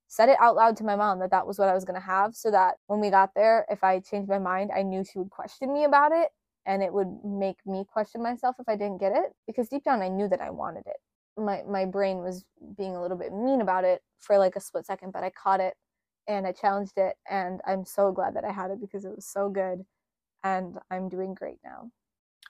said 0.07 0.29
it 0.29 0.37
out 0.39 0.55
loud 0.55 0.77
to 0.77 0.85
my 0.85 0.95
mom 0.95 1.19
that 1.19 1.31
that 1.31 1.45
was 1.45 1.59
what 1.59 1.67
I 1.67 1.73
was 1.73 1.83
going 1.83 1.99
to 1.99 2.05
have 2.05 2.33
so 2.33 2.49
that 2.51 2.75
when 2.85 3.01
we 3.01 3.09
got 3.09 3.33
there, 3.35 3.65
if 3.69 3.83
I 3.83 3.99
changed 3.99 4.29
my 4.29 4.39
mind, 4.39 4.71
I 4.73 4.83
knew 4.83 5.03
she 5.03 5.19
would 5.19 5.31
question 5.31 5.73
me 5.73 5.83
about 5.83 6.13
it 6.13 6.29
and 6.67 6.83
it 6.83 6.93
would 6.93 7.07
make 7.23 7.57
me 7.65 7.85
question 7.87 8.21
myself 8.21 8.57
if 8.59 8.67
I 8.69 8.75
didn't 8.75 8.99
get 8.99 9.13
it 9.13 9.33
because 9.47 9.69
deep 9.69 9.83
down 9.83 10.01
I 10.01 10.09
knew 10.09 10.27
that 10.27 10.41
I 10.41 10.51
wanted 10.51 10.83
it. 10.85 10.97
My 11.41 11.63
my 11.67 11.85
brain 11.85 12.17
was 12.17 12.45
being 12.77 12.95
a 12.95 13.01
little 13.01 13.17
bit 13.17 13.33
mean 13.33 13.61
about 13.61 13.85
it 13.85 14.01
for 14.19 14.37
like 14.37 14.55
a 14.55 14.59
split 14.59 14.85
second, 14.85 15.13
but 15.13 15.23
I 15.23 15.31
caught 15.31 15.61
it 15.61 15.75
and 16.27 16.45
I 16.45 16.51
challenged 16.51 16.97
it 16.97 17.15
and 17.29 17.61
I'm 17.65 17.85
so 17.85 18.11
glad 18.11 18.35
that 18.35 18.43
I 18.43 18.51
had 18.51 18.69
it 18.69 18.81
because 18.81 19.05
it 19.05 19.15
was 19.15 19.25
so 19.25 19.49
good 19.49 19.85
and 20.43 20.77
I'm 20.91 21.09
doing 21.09 21.33
great 21.33 21.57
now. 21.63 21.89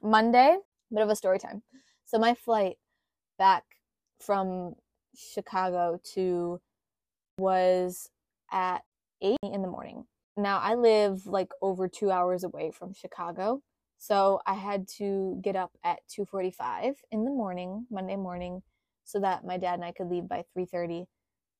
Monday, 0.01 0.57
bit 0.91 1.03
of 1.03 1.09
a 1.09 1.15
story 1.15 1.39
time. 1.39 1.61
So 2.05 2.17
my 2.17 2.33
flight 2.33 2.77
back 3.37 3.63
from 4.19 4.75
Chicago 5.15 5.99
to 6.13 6.59
was 7.37 8.09
at 8.51 8.83
8 9.21 9.37
in 9.43 9.61
the 9.61 9.67
morning. 9.67 10.05
Now 10.35 10.59
I 10.59 10.75
live 10.75 11.27
like 11.27 11.51
over 11.61 11.87
2 11.87 12.09
hours 12.09 12.43
away 12.43 12.71
from 12.71 12.93
Chicago 12.93 13.61
so 13.97 14.39
I 14.45 14.53
had 14.55 14.87
to 14.97 15.39
get 15.41 15.55
up 15.55 15.71
at 15.83 15.99
2:45 16.07 16.95
in 17.11 17.25
the 17.25 17.31
morning, 17.31 17.87
Monday 17.89 18.15
morning, 18.15 18.61
so 19.03 19.19
that 19.19 19.45
my 19.45 19.57
dad 19.57 19.75
and 19.75 19.85
I 19.85 19.91
could 19.91 20.09
leave 20.09 20.27
by 20.27 20.43
3:30 20.53 21.07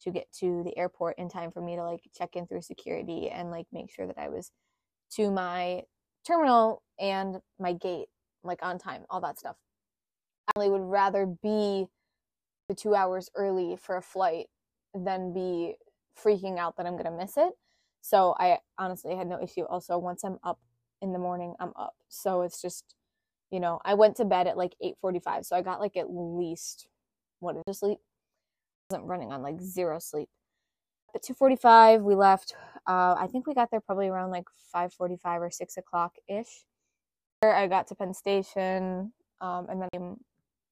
to 0.02 0.12
get 0.12 0.32
to 0.40 0.64
the 0.64 0.78
airport 0.78 1.18
in 1.18 1.30
time 1.30 1.52
for 1.52 1.62
me 1.62 1.76
to 1.76 1.84
like 1.84 2.02
check 2.16 2.36
in 2.36 2.48
through 2.48 2.62
security 2.62 3.30
and 3.30 3.52
like 3.52 3.66
make 3.72 3.92
sure 3.92 4.06
that 4.08 4.18
I 4.18 4.30
was 4.30 4.52
to 5.12 5.32
my 5.32 5.84
terminal 6.26 6.84
and 7.00 7.42
my 7.60 7.74
gate 7.74 8.10
like 8.44 8.60
on 8.62 8.78
time, 8.78 9.06
all 9.10 9.22
that 9.22 9.40
stuff. 9.40 9.56
I 10.48 10.60
really 10.60 10.72
would 10.72 10.90
rather 10.90 11.26
be 11.26 11.88
the 12.70 12.76
2 12.76 12.96
hours 12.96 13.30
early 13.36 13.76
for 13.78 13.98
a 13.98 14.02
flight 14.02 14.48
than 14.94 15.34
be 15.34 15.76
freaking 16.18 16.58
out 16.58 16.78
that 16.78 16.86
I'm 16.86 16.94
going 16.94 17.06
to 17.06 17.12
miss 17.12 17.38
it. 17.38 17.54
So 18.02 18.36
I 18.40 18.60
honestly 18.78 19.16
had 19.16 19.28
no 19.28 19.42
issue 19.42 19.64
also 19.64 19.98
once 19.98 20.24
I'm 20.24 20.38
up 20.44 20.60
in 21.02 21.14
the 21.14 21.20
morning 21.20 21.54
I'm 21.60 21.74
up. 21.76 21.96
So 22.10 22.42
it's 22.42 22.62
just, 22.62 22.96
you 23.52 23.60
know, 23.60 23.80
I 23.86 23.94
went 23.94 24.16
to 24.18 24.26
bed 24.26 24.48
at 24.48 24.58
like 24.58 24.76
8:45, 24.82 25.46
so 25.46 25.56
I 25.56 25.62
got 25.62 25.80
like 25.80 25.98
at 25.98 26.08
least 26.10 26.88
what 27.40 27.56
is 27.56 27.64
it, 27.68 27.76
sleep? 27.76 28.00
I 28.90 28.96
wasn't 28.96 29.10
running 29.10 29.32
on 29.32 29.42
like 29.42 29.62
zero 29.62 30.00
sleep. 30.00 30.30
At 31.16 31.24
2:45 31.24 32.02
we 32.02 32.16
left. 32.16 32.56
Uh, 32.88 33.16
I 33.18 33.28
think 33.32 33.48
we 33.48 33.54
got 33.54 33.70
there 33.72 33.82
probably 33.82 34.08
around 34.08 34.32
like 34.32 34.48
5:45 34.74 35.42
or 35.42 35.52
6 35.52 35.78
o'clock 35.78 36.16
ish. 36.28 36.66
I 37.44 37.68
got 37.68 37.88
to 37.88 37.96
Penn 37.96 38.14
Station, 38.14 39.14
um, 39.42 39.68
and 39.70 39.82
then 39.84 40.18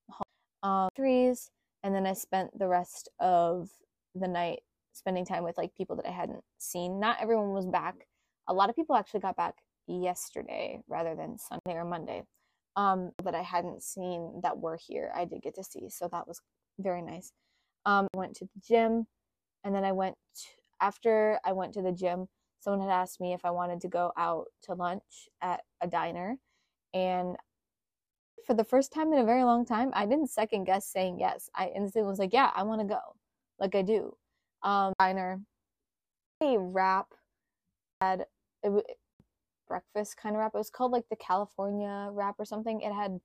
home 0.09 0.23
um, 0.63 0.89
trees, 0.95 1.51
and 1.83 1.93
then 1.93 2.07
I 2.07 2.13
spent 2.13 2.57
the 2.57 2.67
rest 2.67 3.09
of 3.19 3.69
the 4.15 4.27
night 4.27 4.61
spending 4.93 5.25
time 5.25 5.43
with 5.43 5.57
like 5.57 5.75
people 5.75 5.95
that 5.97 6.07
I 6.07 6.11
hadn't 6.11 6.43
seen. 6.57 6.99
Not 6.99 7.17
everyone 7.21 7.51
was 7.51 7.65
back. 7.65 8.07
A 8.47 8.53
lot 8.53 8.69
of 8.69 8.75
people 8.75 8.95
actually 8.95 9.19
got 9.19 9.35
back 9.35 9.55
yesterday 9.87 10.81
rather 10.87 11.15
than 11.15 11.37
Sunday 11.37 11.77
or 11.77 11.85
Monday 11.85 12.23
um, 12.75 13.11
that 13.23 13.35
I 13.35 13.41
hadn't 13.41 13.83
seen 13.83 14.41
that 14.43 14.57
were 14.57 14.77
here. 14.77 15.11
I 15.15 15.25
did 15.25 15.41
get 15.41 15.55
to 15.55 15.63
see, 15.63 15.89
so 15.89 16.09
that 16.11 16.27
was 16.27 16.41
very 16.79 17.01
nice. 17.01 17.31
Um, 17.85 18.07
I 18.13 18.17
went 18.17 18.35
to 18.37 18.45
the 18.45 18.61
gym, 18.67 19.07
and 19.63 19.73
then 19.73 19.83
I 19.83 19.91
went 19.91 20.15
after 20.81 21.39
I 21.45 21.53
went 21.53 21.73
to 21.75 21.81
the 21.81 21.91
gym. 21.91 22.27
Someone 22.59 22.81
had 22.87 22.93
asked 22.93 23.21
me 23.21 23.33
if 23.33 23.45
I 23.45 23.51
wanted 23.51 23.81
to 23.81 23.87
go 23.87 24.11
out 24.17 24.47
to 24.63 24.73
lunch 24.73 25.29
at 25.41 25.61
a 25.81 25.87
diner, 25.87 26.37
and 26.93 27.35
for 28.45 28.53
the 28.53 28.63
first 28.63 28.91
time 28.91 29.11
in 29.13 29.19
a 29.19 29.25
very 29.25 29.43
long 29.43 29.65
time, 29.65 29.91
I 29.93 30.05
didn't 30.05 30.29
second 30.29 30.65
guess 30.65 30.85
saying 30.85 31.19
yes. 31.19 31.49
I 31.55 31.71
instantly 31.75 32.09
was 32.09 32.19
like, 32.19 32.33
"Yeah, 32.33 32.51
I 32.55 32.63
want 32.63 32.81
to 32.81 32.87
go," 32.87 32.99
like 33.59 33.75
I 33.75 33.81
do. 33.81 34.17
Um, 34.63 34.93
diner, 34.99 35.41
a 36.41 36.57
wrap 36.57 37.13
had 38.01 38.25
it, 38.63 38.99
breakfast 39.67 40.17
kind 40.17 40.35
of 40.35 40.39
wrap. 40.39 40.51
It 40.53 40.57
was 40.57 40.69
called 40.69 40.91
like 40.91 41.05
the 41.09 41.15
California 41.15 42.09
wrap 42.11 42.35
or 42.39 42.45
something. 42.45 42.81
It 42.81 42.93
had 42.93 43.19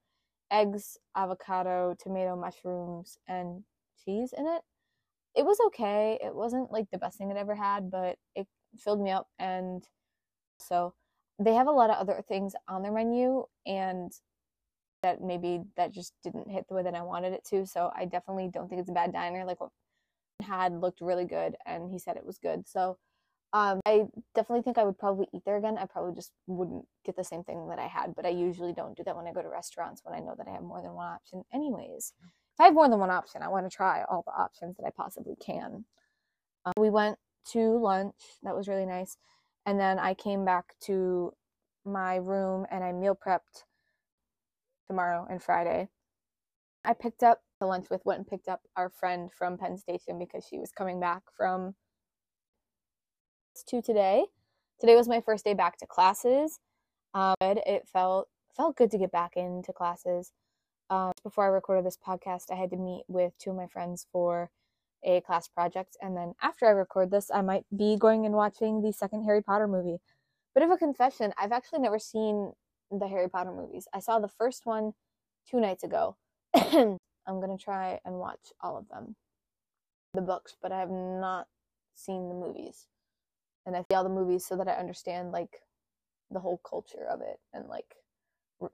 eggs, 0.51 0.99
avocado, 1.17 1.95
tomato, 1.99 2.37
mushrooms, 2.37 3.19
and 3.29 3.65
cheese 4.05 4.35
in 4.37 4.47
it. 4.47 4.63
It 5.37 5.45
was 5.45 5.59
okay. 5.67 6.19
It 6.23 6.35
wasn't 6.35 6.73
like 6.73 6.91
the 6.91 6.99
best 6.99 7.19
thing 7.19 7.31
I'd 7.31 7.37
ever 7.37 7.55
had, 7.55 7.91
but 7.91 8.17
it 8.35 8.47
filled 8.79 9.01
me 9.01 9.11
up. 9.11 9.29
And 9.39 9.85
so 10.59 10.95
they 11.39 11.55
have 11.55 11.69
a 11.69 11.73
lot 11.73 11.91
of 11.91 11.97
other 11.97 12.23
things 12.27 12.55
on 12.69 12.83
their 12.83 12.93
menu, 12.93 13.45
and 13.67 14.13
that 15.03 15.23
maybe 15.23 15.63
that 15.77 15.93
just 15.93 16.13
didn't 16.23 16.51
hit 16.51 16.67
the 16.69 16.75
way 16.75 16.83
that 16.83 16.95
I 16.95 17.03
wanted 17.03 17.33
it 17.33 17.45
to. 17.51 17.67
So 17.67 17.91
I 17.97 18.05
definitely 18.05 18.51
don't 18.53 18.69
think 18.69 18.81
it's 18.81 18.91
a 18.91 18.95
bad 18.95 19.13
diner. 19.13 19.45
Like 19.45 19.61
what 19.61 19.71
had 20.43 20.81
looked 20.81 21.01
really 21.01 21.25
good, 21.27 21.57
and 21.65 21.91
he 21.91 21.99
said 21.99 22.17
it 22.17 22.27
was 22.27 22.39
good. 22.39 22.69
So 22.69 22.99
um, 23.53 23.81
I 23.85 24.05
definitely 24.35 24.63
think 24.63 24.79
I 24.79 24.85
would 24.85 24.99
probably 24.99 25.27
eat 25.35 25.43
there 25.45 25.57
again. 25.57 25.77
I 25.77 25.87
probably 25.87 26.15
just 26.15 26.33
wouldn't 26.47 26.85
get 27.05 27.17
the 27.17 27.25
same 27.25 27.43
thing 27.43 27.69
that 27.69 27.81
I 27.81 27.87
had, 27.89 28.15
but 28.15 28.25
I 28.25 28.29
usually 28.29 28.73
don't 28.73 28.97
do 28.97 29.03
that 29.05 29.17
when 29.17 29.27
I 29.27 29.33
go 29.33 29.43
to 29.43 29.49
restaurants 29.49 30.03
when 30.05 30.15
I 30.15 30.21
know 30.21 30.35
that 30.39 30.47
I 30.47 30.53
have 30.53 30.63
more 30.63 30.81
than 30.81 30.95
one 30.95 31.13
option. 31.13 31.43
Anyways, 31.53 32.13
if 32.55 32.61
I 32.61 32.65
have 32.65 32.75
more 32.75 32.89
than 32.89 33.01
one 33.01 33.11
option, 33.11 33.43
I 33.43 33.49
want 33.49 33.69
to 33.69 33.75
try 33.75 34.05
all 34.09 34.23
the 34.25 34.41
options 34.41 34.77
that 34.77 34.87
I 34.87 34.91
possibly 34.97 35.35
can. 35.45 35.85
Um, 36.65 36.73
we 36.79 36.91
went 36.91 37.19
to 37.53 37.79
lunch. 37.79 38.15
That 38.45 38.57
was 38.57 38.69
really 38.69 38.87
nice. 38.87 39.17
And 39.67 39.81
then 39.81 39.99
I 39.99 40.15
came 40.15 40.45
back 40.45 40.77
to 40.83 41.33
my 41.85 42.17
room 42.17 42.67
and 42.71 42.85
I 42.85 42.93
meal 42.93 43.17
prepped 43.17 43.65
tomorrow 44.87 45.27
and 45.29 45.43
Friday. 45.43 45.89
I 46.85 46.95
picked 46.95 47.25
up 47.25 47.43
the 47.59 47.67
lunch 47.67 47.91
with, 47.91 48.03
went 48.05 48.19
and 48.19 48.27
picked 48.29 48.49
up 48.49 48.61
our 48.77 48.91
friend 48.91 49.31
from 49.37 49.59
Penn 49.59 49.77
Station 49.77 50.19
because 50.19 50.47
she 50.49 50.59
was 50.59 50.71
coming 50.71 51.01
back 51.01 51.23
from 51.37 51.75
to 53.65 53.83
today. 53.83 54.27
Today 54.81 54.97
was 54.97 55.09
my 55.09 55.21
first 55.21 55.45
day 55.45 55.55
back 55.55 55.77
to 55.79 55.87
classes. 55.87 56.59
Um, 57.15 57.35
it 57.41 57.87
felt 57.89 58.29
felt 58.57 58.77
good 58.77 58.91
to 58.91 58.99
get 58.99 59.13
back 59.13 59.37
into 59.37 59.73
classes. 59.73 60.33
Um, 60.89 61.13
before 61.23 61.45
I 61.45 61.49
recorded 61.49 61.85
this 61.85 61.99
podcast, 61.99 62.51
I 62.51 62.57
had 62.57 62.71
to 62.71 62.77
meet 62.77 63.05
with 63.09 63.33
two 63.39 63.51
of 63.51 63.57
my 63.57 63.67
friends 63.67 64.07
for 64.13 64.51
a 65.05 65.21
class 65.23 65.49
project, 65.49 65.97
and 66.03 66.17
then 66.17 66.35
after 66.43 66.67
I 66.67 66.71
record 66.71 67.11
this, 67.11 67.31
I 67.33 67.43
might 67.43 67.65
be 67.75 67.97
going 67.97 68.27
and 68.27 68.35
watching 68.35 68.83
the 68.83 68.93
second 68.93 69.25
Harry 69.25 69.43
Potter 69.43 69.69
movie. 69.69 69.99
Bit 70.55 70.65
of 70.65 70.71
a 70.71 70.77
confession: 70.77 71.33
I've 71.39 71.53
actually 71.53 71.81
never 71.81 71.99
seen 71.99 72.53
the 72.91 73.09
Harry 73.09 73.29
Potter 73.29 73.53
movies. 73.53 73.87
I 73.95 74.01
saw 74.01 74.19
the 74.19 74.29
first 74.29 74.67
one 74.67 74.93
two 75.49 75.61
nights 75.61 75.85
ago. 75.85 76.17
I'm 76.55 76.99
gonna 77.27 77.59
try 77.59 78.01
and 78.05 78.17
watch 78.17 78.53
all 78.61 78.77
of 78.77 78.89
them, 78.89 79.17
the 80.15 80.23
books, 80.23 80.57
but 80.61 80.73
I 80.73 80.81
have 80.81 80.91
not 80.91 81.47
seen 81.95 82.29
the 82.29 82.35
movies 82.35 82.87
and 83.67 83.77
I 83.77 83.83
see 83.83 83.95
all 83.95 84.05
the 84.05 84.11
movies 84.11 84.47
so 84.47 84.57
that 84.57 84.69
I 84.69 84.73
understand 84.73 85.33
like 85.33 85.61
the 86.31 86.41
whole 86.41 86.61
culture 86.69 87.07
of 87.09 87.21
it 87.21 87.39
and 87.53 87.67
like 87.69 87.97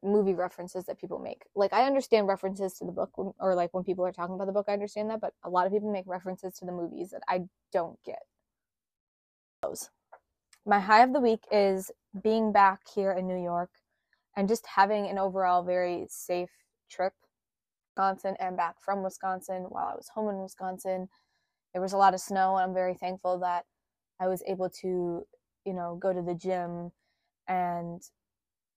movie 0.03 0.35
references 0.35 0.85
that 0.87 1.01
people 1.01 1.19
make. 1.19 1.45
Like 1.55 1.73
I 1.73 1.87
understand 1.87 2.27
references 2.27 2.75
to 2.75 2.85
the 2.85 2.93
book 2.93 3.11
when, 3.17 3.33
or 3.39 3.55
like 3.55 3.73
when 3.73 3.85
people 3.85 4.05
are 4.05 4.13
talking 4.13 4.35
about 4.35 4.47
the 4.47 4.53
book, 4.53 4.67
I 4.69 4.73
understand 4.73 5.11
that, 5.11 5.21
but 5.21 5.33
a 5.45 5.51
lot 5.51 5.67
of 5.67 5.73
people 5.73 5.93
make 5.93 6.07
references 6.07 6.55
to 6.55 6.65
the 6.65 6.73
movies 6.73 7.11
that 7.11 7.23
I 7.29 7.43
don't 7.73 7.99
get. 8.05 8.23
Those. 9.63 9.91
My 10.67 10.81
high 10.81 11.03
of 11.03 11.13
the 11.13 11.21
week 11.21 11.45
is 11.53 11.91
being 12.23 12.53
back 12.53 12.81
here 12.95 13.13
in 13.13 13.27
New 13.27 13.43
York 13.43 13.71
and 14.37 14.49
just 14.49 14.67
having 14.67 15.07
an 15.07 15.19
overall 15.19 15.63
very 15.63 16.07
safe 16.09 16.51
trip. 16.91 17.13
Wisconsin 17.97 18.37
and 18.39 18.57
back 18.57 18.77
from 18.81 19.03
Wisconsin 19.03 19.65
while 19.69 19.89
I 19.89 19.95
was 19.95 20.11
home 20.15 20.29
in 20.29 20.43
Wisconsin. 20.43 21.09
There 21.73 21.83
was 21.83 21.93
a 21.93 21.97
lot 21.97 22.15
of 22.15 22.21
snow, 22.21 22.57
and 22.57 22.65
I'm 22.65 22.75
very 22.75 22.95
thankful 22.95 23.39
that 23.41 23.65
I 24.21 24.29
was 24.29 24.43
able 24.47 24.71
to, 24.83 25.27
you 25.65 25.73
know, 25.75 25.99
go 26.01 26.13
to 26.13 26.23
the 26.23 26.35
gym 26.35 26.93
and 27.49 28.03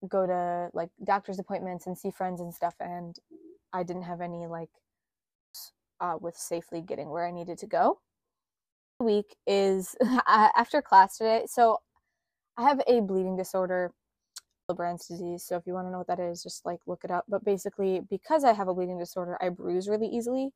go 0.08 0.25
to 0.25 0.69
like 0.74 0.89
doctor's 1.03 1.39
appointments 1.39 1.88
and 1.88 1.98
see 1.98 2.12
friends 2.12 2.41
and 2.41 2.53
stuff. 2.53 2.75
And 2.79 3.15
I 3.74 3.84
didn't 3.84 4.03
have 4.03 4.22
any 4.22 4.48
like 4.48 4.69
uh, 6.00 6.17
with 6.19 6.36
safely 6.36 6.81
getting 6.81 7.10
where 7.10 7.25
I 7.25 7.31
needed 7.31 7.58
to 7.60 7.67
go. 7.67 8.00
Week 9.00 9.36
is 9.48 9.96
after 10.27 10.81
class 10.81 11.17
today. 11.17 11.43
So 11.48 11.79
I 12.58 12.63
have 12.63 12.81
a 12.88 13.01
bleeding 13.01 13.38
disorder, 13.38 13.91
Brand's 14.75 15.08
disease. 15.08 15.43
So 15.43 15.55
if 15.55 15.65
you 15.65 15.74
want 15.74 15.88
to 15.88 15.91
know 15.91 16.00
what 16.00 16.08
that 16.08 16.19
is, 16.19 16.43
just 16.43 16.65
like 16.65 16.79
look 16.86 17.03
it 17.03 17.12
up. 17.12 17.25
But 17.27 17.43
basically, 17.43 18.01
because 18.10 18.43
I 18.43 18.53
have 18.53 18.67
a 18.67 18.74
bleeding 18.74 19.00
disorder, 19.00 19.38
I 19.41 19.50
bruise 19.50 19.88
really 19.88 20.08
easily 20.08 20.51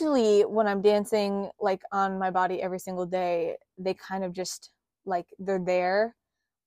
usually 0.00 0.42
when 0.42 0.66
I'm 0.66 0.82
dancing 0.82 1.50
like 1.60 1.82
on 1.92 2.18
my 2.18 2.30
body 2.30 2.60
every 2.62 2.78
single 2.78 3.06
day, 3.06 3.56
they 3.78 3.94
kind 3.94 4.24
of 4.24 4.32
just 4.32 4.70
like 5.06 5.26
they're 5.38 5.58
there. 5.58 6.14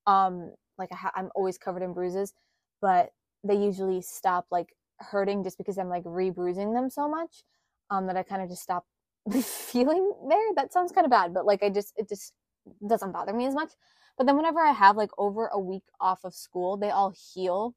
Um, 0.06 0.54
like 0.78 0.90
I 0.92 0.96
ha- 0.96 1.12
I'm 1.16 1.30
always 1.36 1.58
covered 1.58 1.84
in 1.84 1.94
bruises, 1.94 2.34
but 2.82 3.12
they 3.44 3.56
usually 3.56 4.02
stop 4.02 4.46
like 4.52 4.74
hurting 5.00 5.44
just 5.44 5.58
because 5.58 5.78
I'm 5.78 5.90
like 5.90 6.04
re-bruising 6.06 6.74
them 6.74 6.90
so 6.90 7.08
much 7.10 7.44
um, 7.90 8.08
that 8.08 8.18
I 8.18 8.24
kind 8.24 8.42
of 8.42 8.50
just 8.50 8.64
stop 8.64 8.86
feeling 9.44 10.14
there. 10.30 10.54
That 10.56 10.74
sounds 10.74 10.92
kind 10.92 11.06
of 11.06 11.12
bad, 11.12 11.34
but 11.34 11.46
like 11.46 11.64
I 11.64 11.70
just 11.70 11.94
it 11.98 12.10
just 12.10 12.34
doesn't 12.88 13.12
bother 13.12 13.34
me 13.34 13.46
as 13.48 13.56
much. 13.56 13.72
But 14.18 14.26
then 14.26 14.38
whenever 14.38 14.60
I 14.60 14.72
have 14.72 14.98
like 14.98 15.12
over 15.18 15.48
a 15.48 15.60
week 15.60 15.84
off 16.00 16.24
of 16.24 16.34
school, 16.34 16.78
they 16.78 16.90
all 16.90 17.14
heal. 17.34 17.76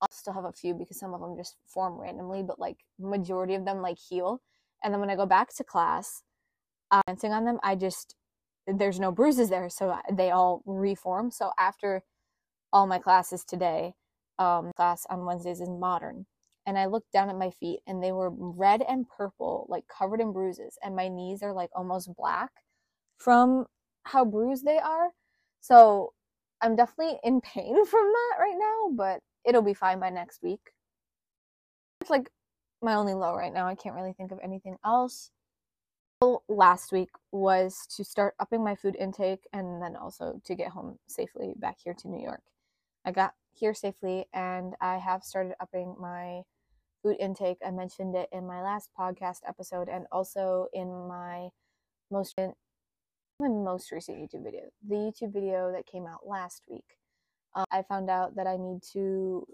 I'll 0.00 0.08
still 0.12 0.34
have 0.34 0.44
a 0.44 0.52
few 0.52 0.74
because 0.74 0.98
some 0.98 1.14
of 1.14 1.20
them 1.20 1.36
just 1.36 1.56
form 1.66 1.94
randomly, 2.00 2.42
but 2.42 2.58
like 2.58 2.78
majority 2.98 3.54
of 3.54 3.64
them 3.64 3.80
like 3.82 3.98
heal. 3.98 4.40
And 4.82 4.92
then 4.92 5.00
when 5.00 5.10
I 5.10 5.16
go 5.16 5.26
back 5.26 5.54
to 5.56 5.64
class, 5.64 6.22
uh, 6.90 7.02
dancing 7.06 7.32
on 7.32 7.44
them, 7.44 7.58
I 7.62 7.74
just 7.74 8.14
there's 8.66 8.98
no 8.98 9.12
bruises 9.12 9.50
there, 9.50 9.68
so 9.68 9.96
they 10.12 10.30
all 10.30 10.62
reform. 10.64 11.30
So 11.30 11.52
after 11.58 12.02
all 12.72 12.86
my 12.86 12.98
classes 12.98 13.44
today, 13.44 13.94
um, 14.38 14.72
class 14.76 15.06
on 15.10 15.26
Wednesdays 15.26 15.60
is 15.60 15.68
modern, 15.68 16.26
and 16.66 16.78
I 16.78 16.86
looked 16.86 17.12
down 17.12 17.30
at 17.30 17.36
my 17.36 17.50
feet 17.50 17.80
and 17.86 18.02
they 18.02 18.12
were 18.12 18.30
red 18.30 18.82
and 18.88 19.06
purple, 19.08 19.66
like 19.68 19.84
covered 19.86 20.20
in 20.20 20.32
bruises, 20.32 20.78
and 20.82 20.96
my 20.96 21.08
knees 21.08 21.42
are 21.42 21.52
like 21.52 21.70
almost 21.74 22.14
black 22.16 22.50
from 23.18 23.66
how 24.04 24.24
bruised 24.24 24.64
they 24.64 24.78
are. 24.78 25.10
So 25.60 26.12
I'm 26.60 26.76
definitely 26.76 27.18
in 27.22 27.40
pain 27.40 27.84
from 27.86 28.12
that 28.12 28.36
right 28.40 28.56
now, 28.58 28.90
but 28.96 29.20
it'll 29.44 29.62
be 29.62 29.74
fine 29.74 30.00
by 30.00 30.10
next 30.10 30.42
week. 30.42 30.60
It's 32.00 32.10
like 32.10 32.30
my 32.82 32.94
only 32.94 33.14
low 33.14 33.34
right 33.34 33.52
now. 33.52 33.66
I 33.66 33.74
can't 33.74 33.94
really 33.94 34.12
think 34.12 34.32
of 34.32 34.40
anything 34.42 34.76
else. 34.84 35.30
Last 36.48 36.90
week 36.90 37.10
was 37.32 37.86
to 37.96 38.04
start 38.04 38.34
upping 38.40 38.64
my 38.64 38.74
food 38.74 38.96
intake 38.98 39.46
and 39.52 39.82
then 39.82 39.94
also 39.94 40.40
to 40.44 40.54
get 40.54 40.68
home 40.70 40.98
safely 41.06 41.52
back 41.56 41.76
here 41.84 41.94
to 41.94 42.08
New 42.08 42.22
York. 42.22 42.42
I 43.04 43.10
got 43.10 43.34
here 43.52 43.74
safely 43.74 44.26
and 44.32 44.74
I 44.80 44.96
have 44.96 45.22
started 45.22 45.54
upping 45.60 45.96
my 46.00 46.42
food 47.02 47.16
intake. 47.20 47.58
I 47.64 47.70
mentioned 47.70 48.16
it 48.16 48.30
in 48.32 48.46
my 48.46 48.62
last 48.62 48.88
podcast 48.98 49.40
episode 49.46 49.88
and 49.90 50.06
also 50.10 50.68
in 50.72 51.06
my 51.06 51.48
most 52.10 52.34
my 53.40 53.48
most 53.48 53.90
recent 53.90 54.16
YouTube 54.16 54.44
video, 54.44 54.62
the 54.88 54.94
YouTube 54.94 55.32
video 55.32 55.72
that 55.72 55.86
came 55.86 56.06
out 56.06 56.26
last 56.26 56.62
week. 56.70 56.98
Uh, 57.54 57.64
I 57.70 57.82
found 57.82 58.08
out 58.08 58.36
that 58.36 58.46
I 58.46 58.56
need 58.56 58.82
to 58.92 59.46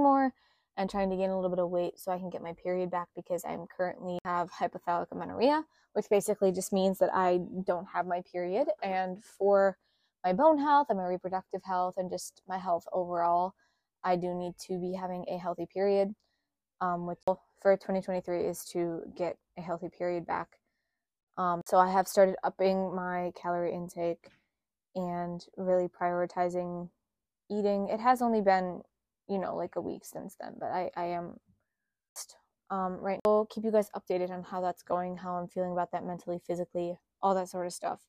more 0.00 0.32
and 0.76 0.88
trying 0.88 1.10
to 1.10 1.16
gain 1.16 1.30
a 1.30 1.34
little 1.34 1.50
bit 1.50 1.58
of 1.58 1.70
weight 1.70 1.98
so 1.98 2.12
I 2.12 2.18
can 2.18 2.30
get 2.30 2.42
my 2.42 2.54
period 2.54 2.90
back 2.90 3.08
because 3.14 3.44
I'm 3.44 3.66
currently 3.74 4.18
have 4.24 4.50
hypothalamic 4.50 5.12
amenorrhea, 5.12 5.64
which 5.92 6.06
basically 6.08 6.52
just 6.52 6.72
means 6.72 6.98
that 6.98 7.10
I 7.12 7.40
don't 7.66 7.86
have 7.92 8.06
my 8.06 8.22
period. 8.32 8.68
And 8.82 9.22
for 9.22 9.76
my 10.24 10.32
bone 10.32 10.58
health 10.58 10.86
and 10.88 10.98
my 10.98 11.04
reproductive 11.04 11.62
health 11.64 11.94
and 11.96 12.10
just 12.10 12.42
my 12.48 12.58
health 12.58 12.84
overall, 12.92 13.52
I 14.02 14.16
do 14.16 14.34
need 14.34 14.54
to 14.66 14.78
be 14.78 14.94
having 14.94 15.24
a 15.28 15.38
healthy 15.38 15.66
period. 15.72 16.14
Um, 16.80 17.06
which 17.06 17.20
for 17.60 17.76
2023 17.76 18.44
is 18.44 18.64
to 18.72 19.02
get 19.16 19.36
a 19.56 19.62
healthy 19.62 19.88
period 19.88 20.26
back. 20.26 20.48
Um, 21.38 21.62
so 21.64 21.78
I 21.78 21.90
have 21.90 22.08
started 22.08 22.34
upping 22.42 22.94
my 22.94 23.32
calorie 23.40 23.72
intake 23.72 24.30
and 24.94 25.44
really 25.56 25.88
prioritizing 25.88 26.90
eating. 27.50 27.88
It 27.88 28.00
has 28.00 28.20
only 28.20 28.40
been 28.40 28.82
you 29.28 29.38
know 29.38 29.56
like 29.56 29.76
a 29.76 29.80
week 29.80 30.04
since 30.04 30.36
then 30.40 30.54
but 30.58 30.70
i 30.70 30.90
i 30.96 31.04
am 31.04 31.38
um 32.70 32.98
right 33.00 33.20
will 33.24 33.46
keep 33.46 33.64
you 33.64 33.70
guys 33.70 33.90
updated 33.94 34.30
on 34.30 34.42
how 34.42 34.60
that's 34.60 34.82
going 34.82 35.16
how 35.16 35.34
i'm 35.34 35.46
feeling 35.46 35.72
about 35.72 35.92
that 35.92 36.04
mentally 36.04 36.40
physically 36.46 36.96
all 37.22 37.34
that 37.34 37.48
sort 37.48 37.66
of 37.66 37.72
stuff. 37.72 38.00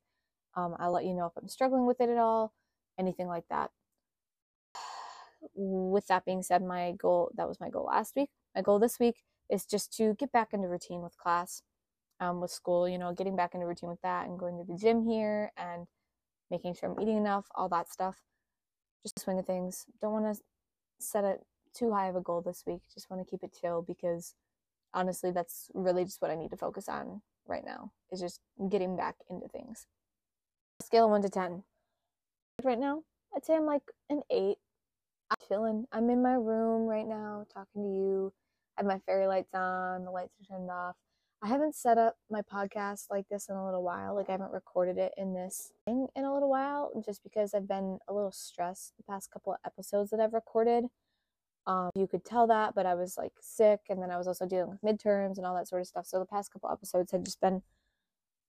Um 0.55 0.75
i'll 0.79 0.91
let 0.91 1.05
you 1.05 1.13
know 1.13 1.25
if 1.27 1.33
i'm 1.39 1.47
struggling 1.47 1.85
with 1.85 2.01
it 2.01 2.09
at 2.09 2.17
all 2.17 2.53
anything 2.97 3.27
like 3.27 3.45
that. 3.49 3.71
With 5.55 6.07
that 6.07 6.25
being 6.25 6.41
said 6.41 6.63
my 6.63 6.93
goal 6.97 7.31
that 7.35 7.47
was 7.47 7.59
my 7.59 7.69
goal 7.69 7.85
last 7.85 8.15
week. 8.15 8.29
My 8.55 8.61
goal 8.61 8.79
this 8.79 8.99
week 8.99 9.23
is 9.49 9.65
just 9.65 9.95
to 9.97 10.15
get 10.15 10.31
back 10.31 10.53
into 10.53 10.67
routine 10.67 11.01
with 11.01 11.17
class 11.17 11.61
um, 12.19 12.39
with 12.39 12.51
school 12.51 12.87
you 12.87 12.97
know 12.97 13.13
getting 13.13 13.35
back 13.35 13.53
into 13.53 13.67
routine 13.67 13.89
with 13.89 14.01
that 14.01 14.27
and 14.27 14.39
going 14.39 14.57
to 14.57 14.63
the 14.63 14.77
gym 14.77 15.03
here 15.03 15.51
and 15.57 15.85
making 16.49 16.73
sure 16.73 16.89
i'm 16.89 16.99
eating 16.99 17.17
enough 17.17 17.45
all 17.55 17.69
that 17.69 17.91
stuff. 17.91 18.15
Just 19.03 19.19
swing 19.19 19.37
of 19.39 19.45
things. 19.45 19.85
Don't 20.01 20.13
want 20.13 20.33
to 20.33 20.41
set 20.99 21.23
it 21.23 21.41
too 21.73 21.91
high 21.91 22.07
of 22.07 22.15
a 22.15 22.21
goal 22.21 22.41
this 22.41 22.63
week. 22.65 22.81
Just 22.93 23.09
want 23.09 23.25
to 23.25 23.29
keep 23.29 23.43
it 23.43 23.57
chill 23.59 23.81
because 23.81 24.35
honestly, 24.93 25.31
that's 25.31 25.69
really 25.73 26.05
just 26.05 26.21
what 26.21 26.31
I 26.31 26.35
need 26.35 26.51
to 26.51 26.57
focus 26.57 26.87
on 26.87 27.21
right 27.47 27.65
now 27.65 27.91
is 28.11 28.19
just 28.19 28.39
getting 28.69 28.95
back 28.95 29.15
into 29.29 29.47
things. 29.47 29.87
Scale 30.81 31.09
1 31.09 31.21
to 31.23 31.29
10. 31.29 31.63
Right 32.63 32.79
now, 32.79 33.03
I'd 33.35 33.45
say 33.45 33.55
I'm 33.55 33.65
like 33.65 33.83
an 34.09 34.21
8. 34.29 34.57
I'm 35.29 35.37
chilling. 35.47 35.85
I'm 35.91 36.09
in 36.09 36.21
my 36.21 36.33
room 36.33 36.85
right 36.85 37.07
now 37.07 37.45
talking 37.53 37.83
to 37.83 37.89
you. 37.89 38.33
I 38.77 38.81
have 38.81 38.87
my 38.87 38.99
fairy 39.05 39.27
lights 39.27 39.53
on, 39.53 40.05
the 40.05 40.11
lights 40.11 40.33
are 40.41 40.55
turned 40.55 40.69
off. 40.69 40.95
I 41.43 41.47
haven't 41.47 41.75
set 41.75 41.97
up 41.97 42.15
my 42.31 42.41
podcast 42.41 43.07
like 43.11 43.27
this 43.27 43.49
in 43.49 43.55
a 43.57 43.65
little 43.65 43.83
while. 43.83 44.15
Like 44.15 44.29
I 44.29 44.31
haven't 44.31 44.53
recorded 44.53 44.97
it 44.97 45.11
in 45.17 45.33
this 45.33 45.73
thing 45.83 46.07
in 46.15 46.23
a 46.23 46.33
little 46.33 46.49
while 46.49 46.89
just 47.05 47.21
because 47.21 47.53
I've 47.53 47.67
been 47.67 47.99
a 48.07 48.13
little 48.13 48.31
stressed 48.31 48.93
the 48.95 49.03
past 49.03 49.29
couple 49.29 49.51
of 49.51 49.59
episodes 49.65 50.09
that 50.11 50.21
I've 50.21 50.31
recorded. 50.31 50.85
Um, 51.67 51.89
you 51.95 52.07
could 52.07 52.23
tell 52.23 52.47
that, 52.47 52.75
but 52.75 52.85
I 52.85 52.95
was 52.95 53.17
like 53.17 53.33
sick 53.41 53.81
and 53.89 54.01
then 54.01 54.09
I 54.09 54.17
was 54.17 54.25
also 54.25 54.45
dealing 54.45 54.69
with 54.69 54.81
midterms 54.81 55.35
and 55.35 55.45
all 55.45 55.53
that 55.55 55.67
sort 55.67 55.81
of 55.81 55.87
stuff. 55.87 56.05
So 56.05 56.17
the 56.17 56.25
past 56.25 56.53
couple 56.53 56.71
episodes 56.71 57.11
had 57.11 57.25
just 57.25 57.41
been 57.41 57.61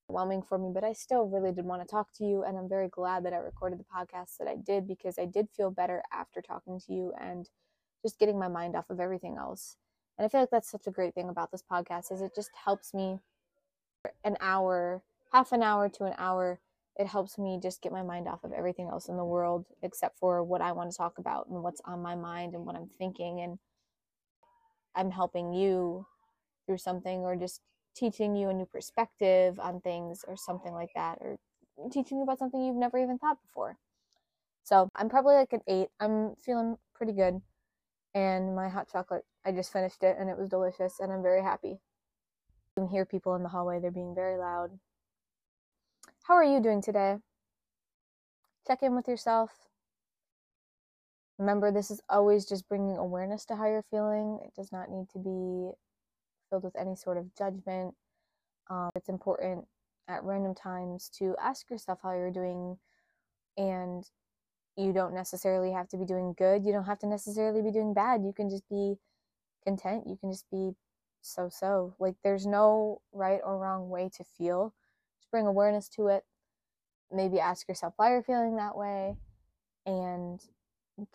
overwhelming 0.09 0.41
for 0.41 0.57
me, 0.57 0.71
but 0.73 0.85
I 0.85 0.93
still 0.93 1.27
really 1.27 1.51
did 1.51 1.65
want 1.65 1.81
to 1.81 1.87
talk 1.87 2.13
to 2.13 2.23
you. 2.23 2.43
And 2.43 2.57
I'm 2.57 2.69
very 2.69 2.87
glad 2.87 3.25
that 3.25 3.33
I 3.33 3.37
recorded 3.37 3.77
the 3.77 3.83
podcast 3.83 4.37
that 4.39 4.47
I 4.47 4.55
did 4.55 4.87
because 4.87 5.19
I 5.19 5.25
did 5.25 5.49
feel 5.49 5.69
better 5.69 6.01
after 6.13 6.41
talking 6.41 6.79
to 6.87 6.93
you 6.93 7.11
and 7.19 7.49
just 8.03 8.19
getting 8.19 8.39
my 8.39 8.47
mind 8.47 8.73
off 8.77 8.89
of 8.89 9.01
everything 9.01 9.35
else. 9.37 9.75
And 10.17 10.25
I 10.25 10.29
feel 10.29 10.41
like 10.41 10.49
that's 10.49 10.69
such 10.71 10.87
a 10.87 10.91
great 10.91 11.13
thing 11.13 11.29
about 11.29 11.51
this 11.51 11.63
podcast 11.69 12.11
is 12.11 12.21
it 12.21 12.33
just 12.35 12.51
helps 12.65 12.93
me 12.93 13.19
an 14.23 14.37
hour, 14.39 15.03
half 15.31 15.51
an 15.51 15.61
hour 15.61 15.89
to 15.89 16.05
an 16.05 16.13
hour. 16.17 16.59
It 16.97 17.07
helps 17.07 17.37
me 17.37 17.59
just 17.61 17.81
get 17.81 17.91
my 17.91 18.03
mind 18.03 18.27
off 18.27 18.43
of 18.45 18.53
everything 18.53 18.87
else 18.87 19.09
in 19.09 19.17
the 19.17 19.25
world 19.25 19.65
except 19.81 20.17
for 20.17 20.43
what 20.43 20.61
I 20.61 20.71
want 20.71 20.91
to 20.91 20.97
talk 20.97 21.17
about 21.17 21.47
and 21.47 21.61
what's 21.61 21.81
on 21.83 22.01
my 22.01 22.15
mind 22.15 22.53
and 22.55 22.65
what 22.65 22.75
I'm 22.75 22.87
thinking 22.87 23.41
and 23.41 23.59
I'm 24.95 25.11
helping 25.11 25.53
you 25.53 26.05
through 26.65 26.77
something 26.77 27.19
or 27.19 27.35
just 27.35 27.59
teaching 27.95 28.35
you 28.35 28.49
a 28.49 28.53
new 28.53 28.65
perspective 28.65 29.59
on 29.59 29.81
things 29.81 30.23
or 30.25 30.37
something 30.37 30.73
like 30.73 30.91
that 30.95 31.17
or 31.19 31.37
teaching 31.91 32.17
you 32.17 32.23
about 32.23 32.39
something 32.39 32.61
you've 32.61 32.75
never 32.77 32.97
even 32.97 33.17
thought 33.17 33.41
before. 33.41 33.77
So, 34.63 34.89
I'm 34.95 35.09
probably 35.09 35.35
like 35.35 35.53
an 35.53 35.61
8. 35.67 35.87
I'm 35.99 36.35
feeling 36.37 36.77
pretty 36.95 37.13
good 37.13 37.41
and 38.15 38.55
my 38.55 38.69
hot 38.69 38.89
chocolate 38.91 39.25
I 39.45 39.51
just 39.51 39.71
finished 39.71 40.01
it 40.03 40.17
and 40.19 40.29
it 40.29 40.37
was 40.37 40.49
delicious 40.49 40.99
and 40.99 41.11
I'm 41.11 41.21
very 41.21 41.43
happy. 41.43 41.77
You 42.77 42.83
can 42.83 42.87
hear 42.87 43.05
people 43.05 43.35
in 43.35 43.43
the 43.43 43.49
hallway, 43.49 43.79
they're 43.79 43.91
being 43.91 44.15
very 44.15 44.37
loud. 44.37 44.71
How 46.23 46.33
are 46.33 46.43
you 46.43 46.59
doing 46.59 46.81
today? 46.81 47.17
Check 48.65 48.81
in 48.81 48.95
with 48.95 49.07
yourself. 49.07 49.51
Remember, 51.37 51.71
this 51.71 51.91
is 51.91 52.01
always 52.09 52.45
just 52.45 52.67
bringing 52.67 52.97
awareness 52.97 53.45
to 53.45 53.55
how 53.55 53.67
you're 53.67 53.85
feeling. 53.91 54.39
It 54.43 54.53
does 54.55 54.71
not 54.71 54.89
need 54.89 55.09
to 55.09 55.19
be 55.19 55.71
filled 56.49 56.63
with 56.63 56.75
any 56.75 56.95
sort 56.95 57.17
of 57.17 57.35
judgment. 57.35 57.93
Um, 58.69 58.89
it's 58.95 59.09
important 59.09 59.65
at 60.07 60.23
random 60.23 60.55
times 60.55 61.09
to 61.19 61.35
ask 61.41 61.69
yourself 61.69 61.99
how 62.01 62.13
you're 62.13 62.31
doing 62.31 62.77
and 63.57 64.03
you 64.77 64.91
don't 64.91 65.13
necessarily 65.13 65.71
have 65.71 65.87
to 65.89 65.97
be 65.97 66.05
doing 66.05 66.33
good. 66.37 66.65
You 66.65 66.71
don't 66.71 66.85
have 66.85 66.99
to 66.99 67.07
necessarily 67.07 67.61
be 67.61 67.71
doing 67.71 67.93
bad. 67.93 68.23
You 68.23 68.33
can 68.33 68.49
just 68.49 68.67
be 68.69 68.95
content. 69.65 70.05
You 70.07 70.17
can 70.17 70.31
just 70.31 70.49
be 70.51 70.71
so 71.21 71.49
so. 71.49 71.95
Like 71.99 72.15
there's 72.23 72.45
no 72.45 73.01
right 73.13 73.39
or 73.43 73.57
wrong 73.57 73.89
way 73.89 74.09
to 74.17 74.23
feel. 74.37 74.73
Just 75.19 75.31
bring 75.31 75.47
awareness 75.47 75.89
to 75.89 76.07
it. 76.07 76.23
Maybe 77.11 77.39
ask 77.39 77.67
yourself 77.67 77.93
why 77.97 78.11
you're 78.11 78.23
feeling 78.23 78.55
that 78.57 78.77
way 78.77 79.15
and 79.85 80.39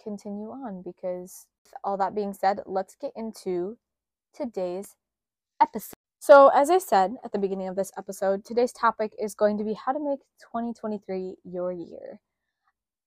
continue 0.02 0.50
on 0.50 0.82
because 0.82 1.46
all 1.84 1.96
that 1.96 2.14
being 2.14 2.32
said, 2.32 2.60
let's 2.66 2.96
get 2.96 3.12
into 3.16 3.78
today's 4.34 4.96
episode. 5.60 5.94
So, 6.22 6.48
as 6.48 6.68
I 6.68 6.78
said 6.78 7.14
at 7.24 7.32
the 7.32 7.38
beginning 7.38 7.68
of 7.68 7.76
this 7.76 7.92
episode, 7.96 8.44
today's 8.44 8.72
topic 8.72 9.12
is 9.18 9.34
going 9.34 9.56
to 9.58 9.64
be 9.64 9.74
how 9.74 9.92
to 9.92 9.98
make 9.98 10.20
2023 10.40 11.36
your 11.44 11.72
year. 11.72 12.20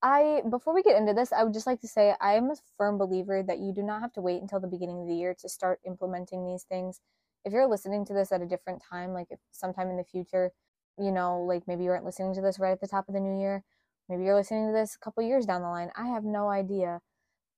I 0.03 0.41
before 0.50 0.74
we 0.74 0.83
get 0.83 0.98
into 0.98 1.13
this, 1.13 1.31
I 1.31 1.43
would 1.43 1.53
just 1.53 1.67
like 1.67 1.81
to 1.81 1.88
say 1.88 2.15
I 2.22 2.33
am 2.36 2.51
a 2.51 2.55
firm 2.77 2.98
believer 2.98 3.41
that 3.43 3.60
you 3.60 3.74
do 3.74 3.83
not 3.83 4.01
have 4.01 4.13
to 4.13 4.22
wait 4.22 4.41
until 4.41 4.60
the 4.60 4.67
beginning 4.67 5.01
of 5.01 5.08
the 5.08 5.15
year 5.15 5.34
to 5.39 5.49
start 5.49 5.80
implementing 5.86 6.45
these 6.45 6.63
things. 6.63 7.01
If 7.45 7.54
you're 7.54 7.67
listening 7.67 8.06
to 8.08 8.13
this 8.13 8.32
at 8.32 8.41
a 8.41 8.45
different 8.47 8.84
time, 8.88 9.13
like 9.13 9.30
sometime 9.51 9.89
in 9.89 9.97
the 9.97 10.04
future, 10.04 10.51
you 10.99 11.12
know, 11.12 11.41
like 11.41 11.67
maybe 11.67 11.86
you 11.86 11.91
aren't 11.91 12.06
listening 12.06 12.36
to 12.36 12.41
this 12.41 12.60
right 12.60 12.71
at 12.73 12.82
the 12.82 12.88
top 12.88 13.08
of 13.08 13.13
the 13.15 13.19
new 13.21 13.39
year, 13.39 13.63
maybe 14.10 14.23
you're 14.23 14.36
listening 14.36 14.67
to 14.67 14.73
this 14.73 14.95
a 14.95 14.99
couple 14.99 15.23
years 15.23 15.45
down 15.45 15.62
the 15.62 15.69
line. 15.69 15.91
I 15.97 16.08
have 16.08 16.25
no 16.25 16.49
idea. 16.49 17.01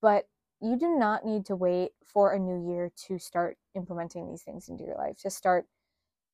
But 0.02 0.28
you 0.62 0.78
do 0.78 0.98
not 0.98 1.26
need 1.26 1.46
to 1.48 1.56
wait 1.56 1.92
for 2.06 2.34
a 2.34 2.40
new 2.40 2.72
year 2.72 2.92
to 3.08 3.20
start 3.20 3.58
implementing 3.76 4.30
these 4.30 4.44
things 4.44 4.70
into 4.70 4.84
your 4.84 4.98
life, 4.98 5.18
to 5.20 5.30
start 5.30 5.66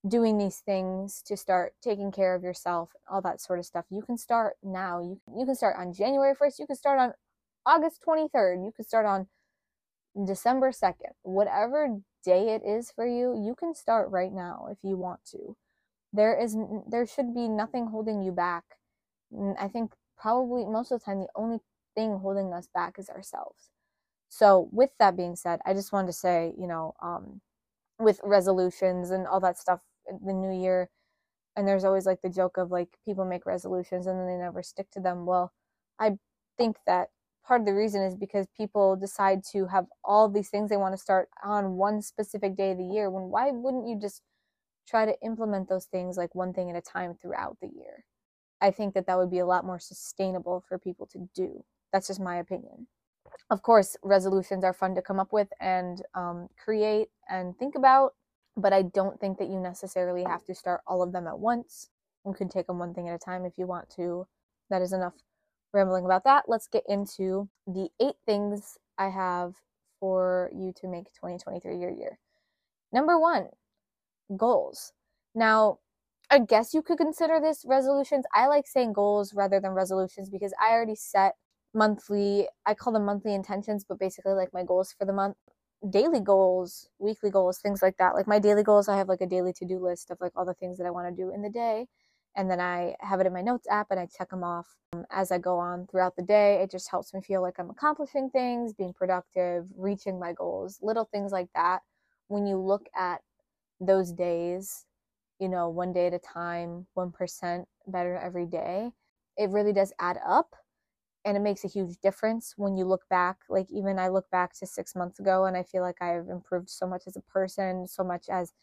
doing 0.08 0.38
these 0.38 0.60
things 0.60 1.22
to 1.28 1.38
start 1.38 1.74
taking 1.82 2.12
care 2.12 2.34
of 2.36 2.44
yourself 2.44 2.92
all 3.10 3.22
that 3.22 3.40
sort 3.42 3.60
of 3.60 3.66
stuff. 3.66 3.86
You 3.90 4.02
can 4.02 4.18
start 4.18 4.56
now. 4.64 5.02
You, 5.02 5.22
you 5.38 5.46
can 5.46 5.56
start 5.56 5.76
on 5.78 5.94
january 5.94 6.36
1st 6.36 6.60
you 6.60 6.68
can 6.68 6.76
start 6.76 7.00
on 7.00 7.14
august 7.66 8.02
23rd 8.08 8.66
you 8.66 8.72
can 8.76 8.86
start 8.86 9.06
on 9.06 9.28
december 10.26 10.72
2nd 10.72 11.14
whatever 11.22 12.00
day 12.24 12.50
it 12.50 12.62
is 12.66 12.92
for 12.92 13.06
you 13.08 13.34
you 13.46 13.56
can 13.56 13.74
start 13.74 14.10
right 14.12 14.32
now 14.34 14.68
if 14.72 14.78
you 14.84 14.98
want 14.98 15.24
to. 15.26 15.56
There 16.14 16.38
is 16.38 16.58
there 16.88 17.06
should 17.06 17.34
be 17.34 17.48
nothing 17.48 17.88
holding 17.88 18.22
you 18.22 18.32
back. 18.32 18.64
I 19.60 19.68
think 19.68 19.94
probably 20.18 20.66
most 20.66 20.92
of 20.92 21.00
the 21.00 21.06
time 21.06 21.20
the 21.20 21.28
only 21.36 21.60
thing 21.96 22.20
holding 22.20 22.54
us 22.54 22.68
back 22.74 23.00
is 23.00 23.10
ourselves. 23.10 23.70
So 24.30 24.70
with 24.72 24.92
that 25.00 25.18
being 25.18 25.36
said 25.36 25.60
i 25.66 25.74
just 25.74 25.92
wanted 25.94 26.08
to 26.08 26.14
say 26.14 26.54
you 26.58 26.68
know 26.68 26.94
um 27.02 27.42
with 28.00 28.20
resolutions 28.24 29.12
and 29.12 29.28
all 29.28 29.40
that 29.42 29.58
stuff 29.60 29.82
the 30.26 30.34
new 30.34 30.52
year 30.52 30.90
and 31.56 31.68
there's 31.68 31.84
always 31.84 32.06
like 32.06 32.22
the 32.22 32.30
joke 32.30 32.58
of 32.58 32.72
like 32.72 32.90
people 33.06 33.26
make 33.26 33.46
resolutions 33.46 34.08
and 34.08 34.20
then 34.20 34.28
they 34.28 34.38
never 34.38 34.64
stick 34.64 34.90
to 34.92 35.00
them. 35.00 35.26
Well 35.26 35.52
i 36.00 36.18
think 36.58 36.78
that 36.86 37.10
part 37.46 37.62
of 37.62 37.68
the 37.68 37.74
reason 37.74 38.02
is 38.02 38.16
because 38.16 38.48
people 38.56 38.96
decide 38.96 39.42
to 39.52 39.68
have 39.68 39.86
all 40.04 40.30
these 40.30 40.50
things 40.50 40.70
they 40.70 40.78
want 40.78 40.94
to 40.94 41.02
start 41.02 41.30
on 41.44 41.74
one 41.74 42.02
specific 42.02 42.56
day 42.56 42.72
of 42.72 42.78
the 42.78 42.84
year 42.84 43.10
when 43.10 43.24
why 43.24 43.52
wouldn't 43.52 43.88
you 43.88 44.00
just 44.00 44.22
try 44.88 45.06
to 45.06 45.16
implement 45.22 45.70
those 45.70 45.86
things 45.86 46.18
like 46.18 46.36
one 46.36 46.54
thing 46.54 46.70
at 46.70 46.76
a 46.76 46.82
time 46.82 47.16
throughout 47.22 47.58
the 47.62 47.68
year? 47.68 48.06
I 48.60 48.72
think 48.72 48.94
that 48.94 49.08
that 49.08 49.18
would 49.18 49.32
be 49.32 49.40
a 49.40 49.46
lot 49.46 49.66
more 49.66 49.80
sustainable 49.80 50.64
for 50.68 50.78
people 50.78 51.08
to 51.08 51.30
do. 51.34 51.64
That's 51.92 52.08
just 52.08 52.20
my 52.20 52.38
opinion. 52.38 52.88
Of 53.50 53.62
course 53.64 53.98
resolutions 54.04 54.64
are 54.64 54.74
fun 54.74 54.96
to 54.96 55.02
come 55.02 55.20
up 55.20 55.34
with 55.34 55.48
and 55.60 56.02
um, 56.14 56.48
create 56.64 57.10
and 57.30 57.58
think 57.58 57.76
about 57.76 58.14
but 58.58 58.74
I 58.74 58.84
don't 58.84 59.20
think 59.20 59.38
that 59.38 59.50
you 59.50 59.60
necessarily 59.60 60.24
have 60.24 60.46
to 60.46 60.56
start 60.56 60.82
all 60.88 61.02
of 61.02 61.12
them 61.12 61.28
at 61.28 61.40
once. 61.40 61.90
You 62.26 62.34
can 62.34 62.50
take 62.50 62.68
them 62.68 62.80
one 62.80 62.94
thing 62.94 63.10
at 63.10 63.16
a 63.16 63.20
time 63.20 63.46
if 63.46 63.58
you 63.58 63.66
want 63.66 63.90
to. 63.96 64.28
That 64.70 64.82
is 64.82 64.94
enough 64.94 65.14
rambling 65.74 66.06
about 66.06 66.24
that. 66.26 66.46
Let's 66.48 66.68
get 66.68 66.84
into 66.88 67.50
the 67.66 67.90
eight 68.00 68.16
things 68.26 68.78
I 68.98 69.10
have 69.10 69.56
for 70.00 70.52
you 70.54 70.74
to 70.82 70.88
make 70.88 71.06
2023 71.14 71.78
your 71.78 71.92
year. 71.92 72.20
Number 72.92 73.20
one, 73.20 73.48
goals. 74.36 74.94
Now, 75.34 75.80
I 76.30 76.40
guess 76.40 76.74
you 76.74 76.82
could 76.82 76.98
consider 76.98 77.40
this 77.40 77.64
resolutions. 77.66 78.26
I 78.34 78.48
like 78.48 78.68
saying 78.68 78.94
goals 78.94 79.34
rather 79.34 79.60
than 79.60 79.72
resolutions 79.72 80.30
because 80.30 80.54
I 80.62 80.72
already 80.72 80.96
set 80.96 81.36
monthly, 81.74 82.48
I 82.66 82.74
call 82.74 82.94
them 82.94 83.06
monthly 83.06 83.34
intentions, 83.34 83.86
but 83.88 84.00
basically 84.00 84.34
like 84.34 84.54
my 84.54 84.64
goals 84.64 84.94
for 84.98 85.06
the 85.06 85.14
month 85.14 85.38
daily 85.90 86.20
goals, 86.20 86.90
weekly 87.00 87.30
goals, 87.30 87.60
things 87.60 87.82
like 87.82 87.98
that. 87.98 88.16
Like 88.16 88.28
my 88.28 88.40
daily 88.40 88.64
goals, 88.64 88.88
I 88.88 88.98
have 88.98 89.10
like 89.10 89.22
a 89.22 89.28
daily 89.28 89.54
to 89.54 89.66
do 89.66 89.80
list 89.80 90.12
of 90.12 90.18
like 90.22 90.32
all 90.36 90.46
the 90.46 90.54
things 90.54 90.78
that 90.78 90.86
I 90.86 90.92
want 90.92 91.16
to 91.16 91.22
do 91.24 91.32
in 91.34 91.42
the 91.42 91.50
day. 91.50 91.88
And 92.36 92.50
then 92.50 92.62
I 92.62 92.96
have 93.00 93.20
it 93.20 93.28
in 93.28 93.34
my 93.34 93.42
notes 93.42 93.68
app 93.70 93.88
and 93.92 94.00
I 94.00 94.06
check 94.06 94.30
them 94.30 94.44
off 94.44 94.68
um, 94.94 95.06
as 95.12 95.32
I 95.32 95.38
go 95.38 95.58
on 95.58 95.88
throughout 95.88 96.16
the 96.16 96.24
day. 96.24 96.62
It 96.62 96.72
just 96.72 96.90
helps 96.90 97.14
me 97.14 97.22
feel 97.22 97.42
like 97.42 97.56
I'm 97.60 97.70
accomplishing 97.70 98.30
things, 98.30 98.74
being 98.74 98.94
productive, 98.94 99.66
reaching 99.76 100.20
my 100.20 100.34
goals, 100.34 100.80
little 100.82 101.06
things 101.12 101.32
like 101.32 101.50
that. 101.56 101.82
When 102.28 102.48
you 102.48 102.58
look 102.58 102.88
at 102.96 103.22
those 103.82 104.14
days, 104.14 104.86
you 105.40 105.50
know, 105.50 105.68
one 105.68 105.92
day 105.92 106.08
at 106.08 106.14
a 106.14 106.20
time, 106.20 106.86
1% 106.98 107.66
better 107.88 108.16
every 108.18 108.46
day, 108.46 108.92
it 109.38 109.50
really 109.50 109.74
does 109.74 109.92
add 110.00 110.20
up 110.26 110.56
and 111.26 111.38
it 111.38 111.42
makes 111.42 111.64
a 111.64 111.68
huge 111.68 111.98
difference 112.02 112.54
when 112.58 112.76
you 112.78 112.86
look 112.86 113.08
back 113.10 113.38
like 113.50 113.68
even 113.72 114.00
i 114.00 114.08
look 114.08 114.30
back 114.32 114.54
to 114.54 114.66
six 114.66 114.96
months 114.96 115.20
ago 115.20 115.46
and 115.46 115.56
i 115.56 115.64
feel 115.64 115.82
like 115.82 116.02
i've 116.02 116.30
improved 116.30 116.70
so 116.70 116.88
much 116.88 117.04
as 117.08 117.16
a 117.16 117.22
person 117.22 117.88
so 117.88 118.04
much 118.04 118.26
as 118.30 118.54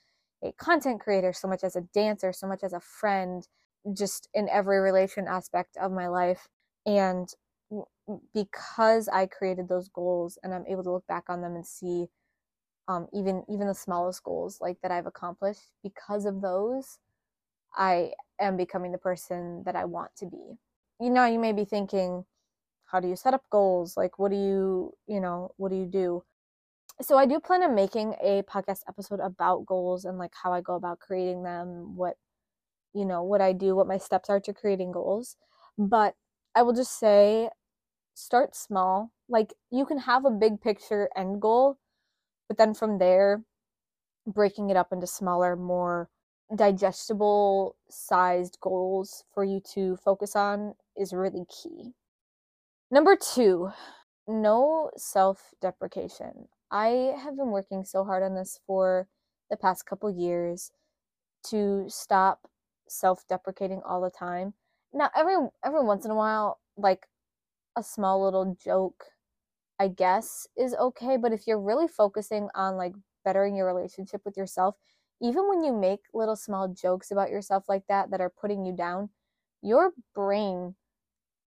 a 0.42 0.52
content 0.52 1.00
creator 1.00 1.32
so 1.32 1.48
much 1.48 1.64
as 1.64 1.76
a 1.76 1.80
dancer 1.80 2.32
so 2.32 2.46
much 2.46 2.62
as 2.62 2.72
a 2.72 2.80
friend 2.80 3.48
just 3.92 4.28
in 4.34 4.48
every 4.48 4.78
relation 4.80 5.26
aspect 5.26 5.76
of 5.76 5.92
my 5.92 6.08
life. 6.08 6.48
And 6.86 7.28
because 8.32 9.08
i 9.08 9.26
created 9.26 9.68
those 9.68 9.88
goals 9.90 10.38
and 10.42 10.54
i'm 10.54 10.64
able 10.66 10.82
to 10.82 10.90
look 10.90 11.06
back 11.06 11.24
on 11.28 11.42
them 11.42 11.54
and 11.54 11.66
see 11.66 12.06
um, 12.88 13.06
even 13.12 13.44
even 13.46 13.66
the 13.66 13.74
smallest 13.74 14.22
goals 14.24 14.58
like 14.62 14.78
that 14.80 14.90
i've 14.90 15.04
accomplished 15.04 15.68
because 15.82 16.24
of 16.24 16.40
those 16.40 16.98
i 17.76 18.10
am 18.40 18.56
becoming 18.56 18.90
the 18.90 18.96
person 18.96 19.62
that 19.66 19.76
i 19.76 19.84
want 19.84 20.10
to 20.16 20.24
be. 20.24 20.56
You 20.98 21.10
know 21.10 21.26
you 21.26 21.38
may 21.38 21.52
be 21.52 21.66
thinking 21.66 22.24
how 22.88 23.00
do 23.00 23.08
you 23.08 23.16
set 23.16 23.34
up 23.34 23.42
goals 23.50 23.96
like 23.96 24.18
what 24.18 24.30
do 24.30 24.36
you 24.36 24.92
you 25.06 25.20
know 25.20 25.52
what 25.56 25.70
do 25.70 25.76
you 25.76 25.86
do 25.86 26.22
so 27.00 27.16
i 27.16 27.26
do 27.26 27.40
plan 27.40 27.62
on 27.62 27.74
making 27.74 28.14
a 28.22 28.42
podcast 28.42 28.80
episode 28.88 29.20
about 29.20 29.66
goals 29.66 30.04
and 30.04 30.18
like 30.18 30.32
how 30.42 30.52
i 30.52 30.60
go 30.60 30.74
about 30.74 30.98
creating 31.00 31.42
them 31.42 31.96
what 31.96 32.16
you 32.94 33.04
know 33.04 33.22
what 33.22 33.40
i 33.40 33.52
do 33.52 33.76
what 33.76 33.86
my 33.86 33.98
steps 33.98 34.30
are 34.30 34.40
to 34.40 34.52
creating 34.52 34.92
goals 34.92 35.36
but 35.78 36.14
i 36.54 36.62
will 36.62 36.72
just 36.72 36.98
say 36.98 37.48
start 38.18 38.54
small. 38.56 39.12
Like 39.28 39.54
you 39.70 39.86
can 39.86 39.98
have 39.98 40.24
a 40.24 40.30
big 40.30 40.60
picture 40.60 41.08
end 41.16 41.40
goal, 41.40 41.78
but 42.48 42.58
then 42.58 42.74
from 42.74 42.98
there, 42.98 43.44
breaking 44.26 44.70
it 44.70 44.76
up 44.76 44.92
into 44.92 45.06
smaller, 45.06 45.56
more 45.56 46.10
digestible 46.54 47.76
sized 47.90 48.58
goals 48.60 49.24
for 49.34 49.44
you 49.44 49.60
to 49.74 49.96
focus 49.96 50.36
on 50.36 50.74
is 50.96 51.12
really 51.12 51.44
key. 51.46 51.92
Number 52.90 53.16
two, 53.16 53.70
no 54.26 54.90
self 54.96 55.52
deprecation. 55.60 56.48
I 56.70 57.14
have 57.22 57.36
been 57.36 57.50
working 57.50 57.84
so 57.84 58.02
hard 58.04 58.22
on 58.22 58.34
this 58.34 58.60
for 58.66 59.08
the 59.50 59.56
past 59.58 59.84
couple 59.86 60.10
years 60.10 60.70
to 61.48 61.84
stop 61.88 62.48
self 62.88 63.26
deprecating 63.28 63.82
all 63.84 64.00
the 64.00 64.10
time. 64.10 64.54
Now 64.92 65.10
every 65.14 65.36
every 65.64 65.84
once 65.84 66.06
in 66.06 66.10
a 66.10 66.14
while, 66.14 66.60
like 66.78 67.06
a 67.76 67.82
small 67.82 68.24
little 68.24 68.56
joke, 68.62 69.04
I 69.78 69.88
guess, 69.88 70.46
is 70.56 70.74
okay. 70.74 71.18
But 71.18 71.32
if 71.32 71.46
you're 71.46 71.60
really 71.60 71.88
focusing 71.88 72.48
on 72.54 72.76
like 72.76 72.94
bettering 73.24 73.54
your 73.54 73.66
relationship 73.66 74.22
with 74.24 74.36
yourself, 74.36 74.76
even 75.20 75.46
when 75.48 75.62
you 75.62 75.74
make 75.74 76.00
little 76.14 76.36
small 76.36 76.68
jokes 76.68 77.10
about 77.10 77.30
yourself 77.30 77.64
like 77.68 77.86
that 77.88 78.10
that 78.10 78.20
are 78.22 78.32
putting 78.40 78.64
you 78.64 78.72
down, 78.74 79.10
your 79.62 79.92
brain, 80.14 80.74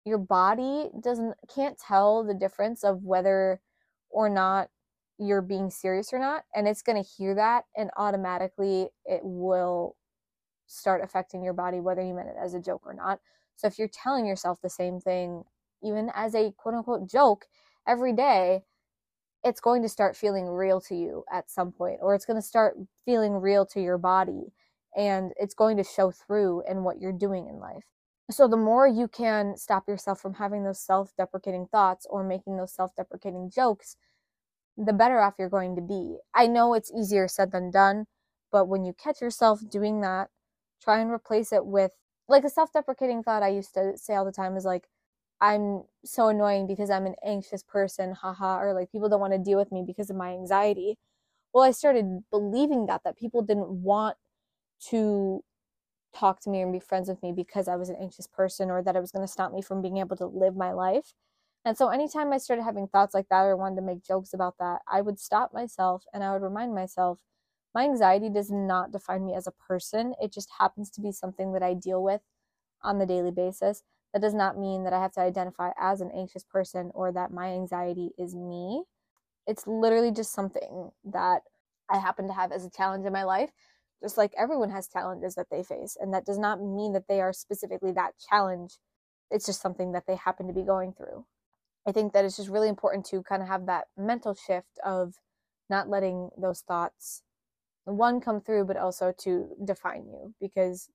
your 0.05 0.17
body 0.17 0.89
doesn't 1.03 1.35
can't 1.53 1.77
tell 1.77 2.23
the 2.23 2.33
difference 2.33 2.83
of 2.83 3.03
whether 3.03 3.61
or 4.09 4.29
not 4.29 4.69
you're 5.17 5.41
being 5.41 5.69
serious 5.69 6.13
or 6.13 6.19
not 6.19 6.43
and 6.55 6.67
it's 6.67 6.81
going 6.81 7.01
to 7.01 7.09
hear 7.09 7.35
that 7.35 7.65
and 7.75 7.89
automatically 7.97 8.89
it 9.05 9.21
will 9.23 9.95
start 10.67 11.01
affecting 11.03 11.43
your 11.43 11.53
body 11.53 11.79
whether 11.79 12.01
you 12.01 12.13
meant 12.13 12.29
it 12.29 12.35
as 12.41 12.53
a 12.53 12.59
joke 12.59 12.83
or 12.85 12.93
not. 12.93 13.19
So 13.55 13.67
if 13.67 13.77
you're 13.77 13.89
telling 13.89 14.25
yourself 14.25 14.59
the 14.61 14.69
same 14.69 14.99
thing 14.99 15.43
even 15.83 16.11
as 16.13 16.35
a 16.35 16.51
quote 16.57 16.75
unquote 16.75 17.09
joke 17.09 17.45
every 17.87 18.13
day 18.13 18.63
it's 19.43 19.61
going 19.61 19.81
to 19.81 19.89
start 19.89 20.17
feeling 20.17 20.47
real 20.47 20.81
to 20.81 20.95
you 20.95 21.23
at 21.31 21.49
some 21.49 21.71
point 21.71 21.99
or 22.01 22.13
it's 22.13 22.25
going 22.25 22.39
to 22.39 22.45
start 22.45 22.75
feeling 23.05 23.33
real 23.33 23.65
to 23.65 23.81
your 23.81 23.97
body 23.97 24.53
and 24.95 25.31
it's 25.37 25.53
going 25.53 25.77
to 25.77 25.83
show 25.83 26.11
through 26.11 26.63
in 26.69 26.83
what 26.83 26.99
you're 26.99 27.11
doing 27.11 27.47
in 27.47 27.59
life 27.59 27.85
so 28.31 28.47
the 28.47 28.57
more 28.57 28.87
you 28.87 29.07
can 29.07 29.57
stop 29.57 29.87
yourself 29.87 30.19
from 30.21 30.35
having 30.35 30.63
those 30.63 30.79
self-deprecating 30.79 31.67
thoughts 31.71 32.05
or 32.09 32.23
making 32.23 32.57
those 32.57 32.73
self-deprecating 32.73 33.51
jokes 33.53 33.95
the 34.77 34.93
better 34.93 35.19
off 35.19 35.35
you're 35.39 35.49
going 35.49 35.75
to 35.75 35.81
be 35.81 36.17
i 36.33 36.47
know 36.47 36.73
it's 36.73 36.91
easier 36.91 37.27
said 37.27 37.51
than 37.51 37.71
done 37.71 38.05
but 38.51 38.67
when 38.67 38.85
you 38.85 38.93
catch 38.93 39.21
yourself 39.21 39.61
doing 39.69 40.01
that 40.01 40.29
try 40.81 40.99
and 40.99 41.11
replace 41.11 41.51
it 41.51 41.65
with 41.65 41.91
like 42.27 42.43
a 42.43 42.49
self-deprecating 42.49 43.23
thought 43.23 43.43
i 43.43 43.49
used 43.49 43.73
to 43.73 43.93
say 43.97 44.15
all 44.15 44.25
the 44.25 44.31
time 44.31 44.55
is 44.55 44.65
like 44.65 44.87
I'm 45.41 45.83
so 46.03 46.27
annoying 46.29 46.67
because 46.67 46.89
I'm 46.89 47.05
an 47.05 47.15
anxious 47.25 47.63
person, 47.63 48.13
haha, 48.13 48.59
or 48.59 48.73
like 48.73 48.91
people 48.91 49.09
don't 49.09 49.21
want 49.21 49.33
to 49.33 49.39
deal 49.39 49.57
with 49.57 49.71
me 49.71 49.83
because 49.85 50.09
of 50.09 50.15
my 50.17 50.31
anxiety. 50.31 50.97
Well, 51.53 51.63
I 51.63 51.71
started 51.71 52.23
believing 52.31 52.85
that, 52.87 53.01
that 53.05 53.17
people 53.17 53.41
didn't 53.41 53.69
want 53.69 54.17
to 54.89 55.43
talk 56.13 56.41
to 56.41 56.49
me 56.49 56.61
and 56.61 56.71
be 56.71 56.79
friends 56.79 57.09
with 57.09 57.21
me 57.21 57.31
because 57.31 57.67
I 57.67 57.75
was 57.75 57.89
an 57.89 57.97
anxious 57.99 58.27
person 58.27 58.69
or 58.69 58.81
that 58.83 58.95
it 58.95 59.01
was 59.01 59.11
going 59.11 59.25
to 59.25 59.31
stop 59.31 59.53
me 59.53 59.61
from 59.61 59.81
being 59.81 59.97
able 59.97 60.15
to 60.17 60.25
live 60.25 60.55
my 60.55 60.71
life. 60.71 61.13
And 61.65 61.77
so 61.77 61.89
anytime 61.89 62.31
I 62.31 62.37
started 62.37 62.63
having 62.63 62.87
thoughts 62.87 63.13
like 63.13 63.27
that 63.29 63.43
or 63.43 63.55
wanted 63.55 63.75
to 63.77 63.81
make 63.81 64.03
jokes 64.03 64.33
about 64.33 64.57
that, 64.59 64.79
I 64.91 65.01
would 65.01 65.19
stop 65.19 65.53
myself 65.53 66.05
and 66.13 66.23
I 66.23 66.33
would 66.33 66.41
remind 66.41 66.73
myself 66.73 67.19
my 67.75 67.83
anxiety 67.83 68.29
does 68.29 68.49
not 68.49 68.91
define 68.91 69.25
me 69.25 69.35
as 69.35 69.45
a 69.45 69.51
person. 69.51 70.13
It 70.21 70.33
just 70.33 70.49
happens 70.57 70.89
to 70.91 71.01
be 71.01 71.11
something 71.11 71.53
that 71.53 71.63
I 71.63 71.73
deal 71.73 72.01
with 72.01 72.21
on 72.81 72.97
the 72.97 73.05
daily 73.05 73.31
basis 73.31 73.83
that 74.13 74.21
does 74.21 74.33
not 74.33 74.57
mean 74.57 74.83
that 74.83 74.93
I 74.93 75.01
have 75.01 75.11
to 75.13 75.21
identify 75.21 75.71
as 75.79 76.01
an 76.01 76.11
anxious 76.15 76.43
person 76.43 76.91
or 76.95 77.11
that 77.11 77.31
my 77.31 77.49
anxiety 77.49 78.11
is 78.17 78.35
me. 78.35 78.83
It's 79.45 79.67
literally 79.67 80.11
just 80.11 80.33
something 80.33 80.91
that 81.05 81.41
I 81.89 81.97
happen 81.97 82.27
to 82.27 82.33
have 82.33 82.51
as 82.51 82.65
a 82.65 82.69
challenge 82.69 83.05
in 83.05 83.13
my 83.13 83.23
life, 83.23 83.51
just 84.01 84.17
like 84.17 84.33
everyone 84.37 84.69
has 84.69 84.87
challenges 84.87 85.35
that 85.35 85.47
they 85.49 85.63
face. 85.63 85.97
And 85.99 86.13
that 86.13 86.25
does 86.25 86.37
not 86.37 86.61
mean 86.61 86.93
that 86.93 87.07
they 87.07 87.21
are 87.21 87.33
specifically 87.33 87.91
that 87.93 88.13
challenge. 88.29 88.77
It's 89.31 89.45
just 89.45 89.61
something 89.61 89.91
that 89.91 90.07
they 90.07 90.15
happen 90.15 90.47
to 90.47 90.53
be 90.53 90.63
going 90.63 90.93
through. 90.93 91.25
I 91.87 91.91
think 91.91 92.13
that 92.13 92.25
it's 92.25 92.37
just 92.37 92.49
really 92.49 92.69
important 92.69 93.05
to 93.07 93.23
kind 93.23 93.41
of 93.41 93.47
have 93.47 93.65
that 93.65 93.87
mental 93.97 94.35
shift 94.35 94.79
of 94.83 95.15
not 95.69 95.89
letting 95.89 96.29
those 96.37 96.61
thoughts, 96.61 97.23
one, 97.85 98.21
come 98.21 98.41
through, 98.41 98.65
but 98.65 98.77
also 98.77 99.13
to 99.19 99.49
define 99.63 100.05
you 100.07 100.33
because 100.39 100.89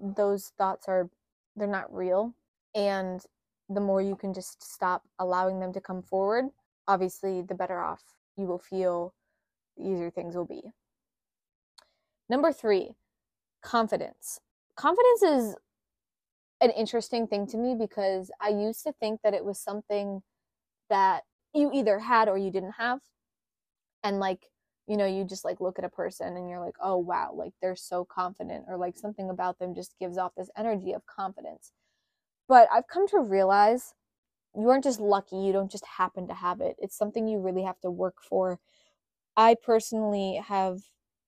those 0.00 0.52
thoughts 0.58 0.88
are 0.88 1.08
they're 1.56 1.66
not 1.66 1.92
real 1.94 2.34
and 2.74 3.24
the 3.68 3.80
more 3.80 4.00
you 4.00 4.14
can 4.14 4.32
just 4.34 4.62
stop 4.62 5.02
allowing 5.18 5.60
them 5.60 5.72
to 5.72 5.80
come 5.80 6.02
forward 6.02 6.46
obviously 6.86 7.42
the 7.42 7.54
better 7.54 7.80
off 7.80 8.02
you 8.36 8.46
will 8.46 8.58
feel 8.58 9.14
the 9.76 9.84
easier 9.88 10.10
things 10.10 10.36
will 10.36 10.44
be 10.44 10.62
number 12.28 12.52
three 12.52 12.94
confidence 13.62 14.40
confidence 14.76 15.22
is 15.22 15.56
an 16.60 16.70
interesting 16.70 17.26
thing 17.26 17.46
to 17.46 17.56
me 17.56 17.74
because 17.74 18.30
i 18.40 18.48
used 18.48 18.82
to 18.82 18.92
think 18.92 19.20
that 19.22 19.34
it 19.34 19.44
was 19.44 19.58
something 19.58 20.22
that 20.88 21.22
you 21.54 21.70
either 21.72 21.98
had 21.98 22.28
or 22.28 22.38
you 22.38 22.50
didn't 22.50 22.74
have 22.78 23.00
and 24.04 24.18
like 24.18 24.40
you 24.86 24.96
know, 24.96 25.06
you 25.06 25.24
just 25.24 25.44
like 25.44 25.60
look 25.60 25.78
at 25.78 25.84
a 25.84 25.88
person 25.88 26.36
and 26.36 26.48
you're 26.48 26.60
like, 26.60 26.76
oh 26.80 26.96
wow, 26.96 27.32
like 27.34 27.52
they're 27.60 27.76
so 27.76 28.04
confident, 28.04 28.64
or 28.68 28.76
like 28.76 28.96
something 28.96 29.30
about 29.30 29.58
them 29.58 29.74
just 29.74 29.98
gives 29.98 30.16
off 30.16 30.32
this 30.36 30.50
energy 30.56 30.92
of 30.92 31.04
confidence. 31.06 31.72
But 32.48 32.68
I've 32.72 32.86
come 32.86 33.08
to 33.08 33.20
realize 33.20 33.94
you 34.54 34.68
aren't 34.70 34.84
just 34.84 35.00
lucky, 35.00 35.36
you 35.36 35.52
don't 35.52 35.70
just 35.70 35.84
happen 35.86 36.28
to 36.28 36.34
have 36.34 36.60
it. 36.60 36.76
It's 36.78 36.96
something 36.96 37.26
you 37.28 37.40
really 37.40 37.64
have 37.64 37.80
to 37.80 37.90
work 37.90 38.16
for. 38.22 38.60
I 39.36 39.56
personally 39.62 40.40
have, 40.46 40.80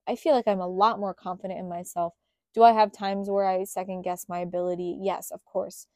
I 0.09 0.15
feel 0.15 0.33
like 0.33 0.47
I'm 0.47 0.59
a 0.59 0.67
lot 0.67 0.99
more 0.99 1.13
confident 1.13 1.59
in 1.59 1.69
myself. 1.69 2.13
Do 2.53 2.63
I 2.63 2.73
have 2.73 2.91
times 2.91 3.29
where 3.29 3.45
I 3.45 3.63
second 3.63 4.01
guess 4.01 4.25
my 4.27 4.39
ability? 4.39 4.97
Yes, 5.01 5.31
of 5.31 5.45
course. 5.45 5.87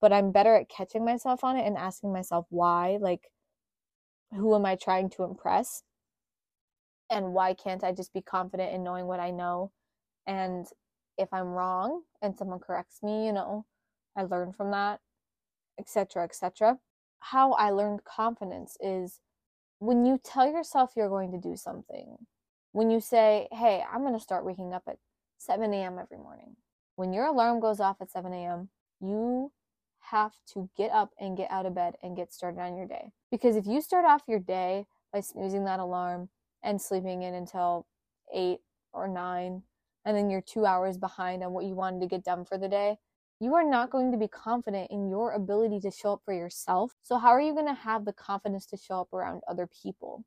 But 0.00 0.12
I'm 0.12 0.32
better 0.32 0.56
at 0.56 0.68
catching 0.68 1.04
myself 1.04 1.44
on 1.44 1.56
it 1.56 1.66
and 1.66 1.76
asking 1.78 2.12
myself 2.12 2.46
why. 2.50 2.98
Like, 3.00 3.30
who 4.32 4.54
am 4.54 4.66
I 4.66 4.76
trying 4.76 5.08
to 5.10 5.24
impress? 5.24 5.84
and 7.10 7.32
why 7.32 7.54
can't 7.54 7.84
I 7.84 7.92
just 7.92 8.12
be 8.12 8.22
confident 8.22 8.72
in 8.74 8.82
knowing 8.82 9.06
what 9.06 9.20
I 9.20 9.30
know? 9.30 9.70
And 10.26 10.66
if 11.18 11.32
I'm 11.32 11.48
wrong 11.48 12.02
and 12.22 12.36
someone 12.36 12.60
corrects 12.60 13.02
me, 13.02 13.26
you 13.26 13.32
know, 13.32 13.66
I 14.16 14.22
learn 14.24 14.52
from 14.52 14.70
that, 14.70 15.00
etc., 15.78 16.24
etc. 16.24 16.78
How 17.20 17.52
I 17.52 17.70
learned 17.70 18.04
confidence 18.04 18.76
is 18.80 19.20
when 19.78 20.04
you 20.04 20.18
tell 20.22 20.50
yourself 20.50 20.92
you're 20.96 21.08
going 21.08 21.32
to 21.32 21.38
do 21.38 21.56
something, 21.56 22.16
when 22.74 22.90
you 22.90 23.00
say, 23.00 23.48
hey, 23.52 23.82
I'm 23.90 24.02
going 24.02 24.14
to 24.14 24.20
start 24.20 24.44
waking 24.44 24.74
up 24.74 24.82
at 24.88 24.98
7 25.38 25.72
a.m. 25.72 25.98
every 25.98 26.18
morning, 26.18 26.56
when 26.96 27.12
your 27.12 27.26
alarm 27.26 27.60
goes 27.60 27.80
off 27.80 27.96
at 28.00 28.10
7 28.10 28.32
a.m., 28.32 28.68
you 29.00 29.52
have 30.10 30.32
to 30.52 30.68
get 30.76 30.90
up 30.90 31.12
and 31.18 31.36
get 31.36 31.50
out 31.50 31.66
of 31.66 31.74
bed 31.74 31.94
and 32.02 32.16
get 32.16 32.32
started 32.32 32.60
on 32.60 32.76
your 32.76 32.86
day. 32.86 33.12
Because 33.30 33.56
if 33.56 33.66
you 33.66 33.80
start 33.80 34.04
off 34.04 34.22
your 34.28 34.40
day 34.40 34.86
by 35.12 35.20
snoozing 35.20 35.64
that 35.64 35.80
alarm, 35.80 36.28
and 36.64 36.80
sleeping 36.80 37.22
in 37.22 37.34
until 37.34 37.86
eight 38.32 38.58
or 38.92 39.06
nine, 39.06 39.62
and 40.04 40.16
then 40.16 40.28
you're 40.28 40.40
two 40.40 40.66
hours 40.66 40.98
behind 40.98 41.44
on 41.44 41.52
what 41.52 41.64
you 41.64 41.74
wanted 41.74 42.00
to 42.00 42.06
get 42.06 42.24
done 42.24 42.44
for 42.44 42.58
the 42.58 42.68
day, 42.68 42.96
you 43.38 43.54
are 43.54 43.64
not 43.64 43.90
going 43.90 44.10
to 44.10 44.18
be 44.18 44.28
confident 44.28 44.90
in 44.90 45.08
your 45.08 45.32
ability 45.32 45.78
to 45.80 45.90
show 45.90 46.14
up 46.14 46.22
for 46.24 46.32
yourself. 46.32 46.94
So, 47.02 47.18
how 47.18 47.28
are 47.28 47.40
you 47.40 47.52
going 47.52 47.66
to 47.66 47.74
have 47.74 48.04
the 48.04 48.12
confidence 48.12 48.66
to 48.66 48.76
show 48.76 49.00
up 49.00 49.12
around 49.12 49.42
other 49.46 49.68
people? 49.82 50.24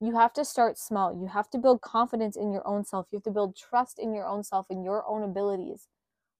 You 0.00 0.16
have 0.16 0.32
to 0.34 0.44
start 0.44 0.78
small. 0.78 1.14
You 1.14 1.26
have 1.26 1.50
to 1.50 1.58
build 1.58 1.82
confidence 1.82 2.36
in 2.36 2.52
your 2.52 2.66
own 2.66 2.84
self. 2.84 3.08
You 3.10 3.16
have 3.16 3.24
to 3.24 3.30
build 3.30 3.56
trust 3.56 3.98
in 3.98 4.14
your 4.14 4.26
own 4.26 4.42
self 4.42 4.66
and 4.70 4.82
your 4.82 5.06
own 5.06 5.22
abilities 5.22 5.88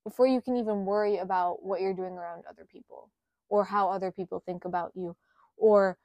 before 0.02 0.26
you 0.26 0.40
can 0.40 0.56
even 0.56 0.86
worry 0.86 1.18
about 1.18 1.62
what 1.62 1.80
you're 1.80 1.94
doing 1.94 2.14
around 2.14 2.44
other 2.48 2.64
people 2.64 3.10
or 3.50 3.64
how 3.64 3.90
other 3.90 4.10
people 4.10 4.42
think 4.44 4.64
about 4.64 4.92
you 4.94 5.14
or 5.58 5.98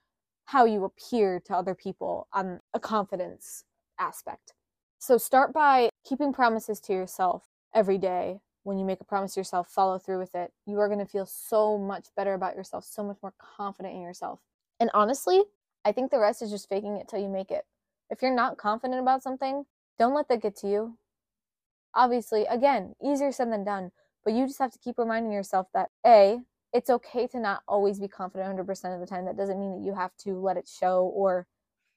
how 0.45 0.65
you 0.65 0.83
appear 0.83 1.39
to 1.45 1.55
other 1.55 1.73
people 1.73 2.27
on 2.33 2.59
a 2.73 2.79
confidence 2.79 3.63
aspect. 3.99 4.53
So 4.99 5.17
start 5.17 5.53
by 5.53 5.89
keeping 6.03 6.33
promises 6.33 6.79
to 6.81 6.93
yourself 6.93 7.43
every 7.73 7.97
day. 7.97 8.39
When 8.63 8.77
you 8.77 8.85
make 8.85 8.99
a 8.99 9.05
promise 9.05 9.35
to 9.35 9.39
yourself, 9.39 9.69
follow 9.69 9.97
through 9.97 10.19
with 10.19 10.35
it. 10.35 10.51
You 10.65 10.79
are 10.79 10.87
going 10.87 10.99
to 10.99 11.05
feel 11.05 11.25
so 11.25 11.77
much 11.77 12.07
better 12.17 12.33
about 12.33 12.55
yourself, 12.55 12.83
so 12.83 13.03
much 13.03 13.17
more 13.21 13.33
confident 13.37 13.95
in 13.95 14.01
yourself. 14.01 14.39
And 14.79 14.89
honestly, 14.93 15.43
I 15.85 15.91
think 15.91 16.11
the 16.11 16.19
rest 16.19 16.41
is 16.41 16.49
just 16.49 16.67
faking 16.67 16.97
it 16.97 17.07
till 17.07 17.21
you 17.21 17.29
make 17.29 17.51
it. 17.51 17.63
If 18.09 18.21
you're 18.21 18.33
not 18.33 18.57
confident 18.57 18.99
about 18.99 19.23
something, 19.23 19.65
don't 19.99 20.15
let 20.15 20.27
that 20.29 20.41
get 20.41 20.55
to 20.57 20.67
you. 20.67 20.97
Obviously, 21.93 22.45
again, 22.45 22.95
easier 23.03 23.31
said 23.31 23.51
than 23.51 23.63
done, 23.63 23.91
but 24.23 24.33
you 24.33 24.47
just 24.47 24.59
have 24.59 24.71
to 24.71 24.79
keep 24.79 24.97
reminding 24.97 25.31
yourself 25.31 25.67
that 25.73 25.91
A, 26.05 26.39
it's 26.73 26.89
okay 26.89 27.27
to 27.27 27.39
not 27.39 27.61
always 27.67 27.99
be 27.99 28.07
confident 28.07 28.57
100% 28.57 28.93
of 28.93 28.99
the 28.99 29.05
time. 29.05 29.25
That 29.25 29.37
doesn't 29.37 29.59
mean 29.59 29.71
that 29.71 29.85
you 29.85 29.93
have 29.93 30.11
to 30.23 30.33
let 30.33 30.57
it 30.57 30.67
show 30.67 31.05
or 31.15 31.47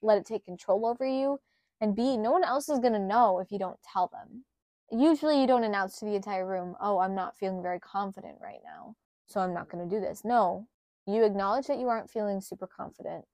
let 0.02 0.18
it 0.18 0.26
take 0.26 0.44
control 0.44 0.86
over 0.86 1.04
you. 1.04 1.40
And 1.80 1.96
B, 1.96 2.16
no 2.16 2.30
one 2.30 2.44
else 2.44 2.68
is 2.68 2.78
going 2.78 2.92
to 2.92 2.98
know 2.98 3.40
if 3.40 3.50
you 3.50 3.58
don't 3.58 3.78
tell 3.92 4.08
them. 4.08 4.44
Usually, 4.90 5.40
you 5.40 5.46
don't 5.46 5.64
announce 5.64 5.98
to 5.98 6.04
the 6.04 6.14
entire 6.14 6.46
room, 6.46 6.76
oh, 6.80 6.98
I'm 6.98 7.14
not 7.14 7.36
feeling 7.36 7.62
very 7.62 7.80
confident 7.80 8.36
right 8.40 8.60
now, 8.64 8.94
so 9.26 9.40
I'm 9.40 9.54
not 9.54 9.68
going 9.68 9.88
to 9.88 9.94
do 9.94 10.00
this. 10.00 10.24
No, 10.24 10.68
You 11.08 11.24
acknowledge 11.24 11.66
that 11.68 11.78
you 11.78 11.88
aren't 11.88 12.10
feeling 12.10 12.42
super 12.42 12.66
confident. 12.66 13.24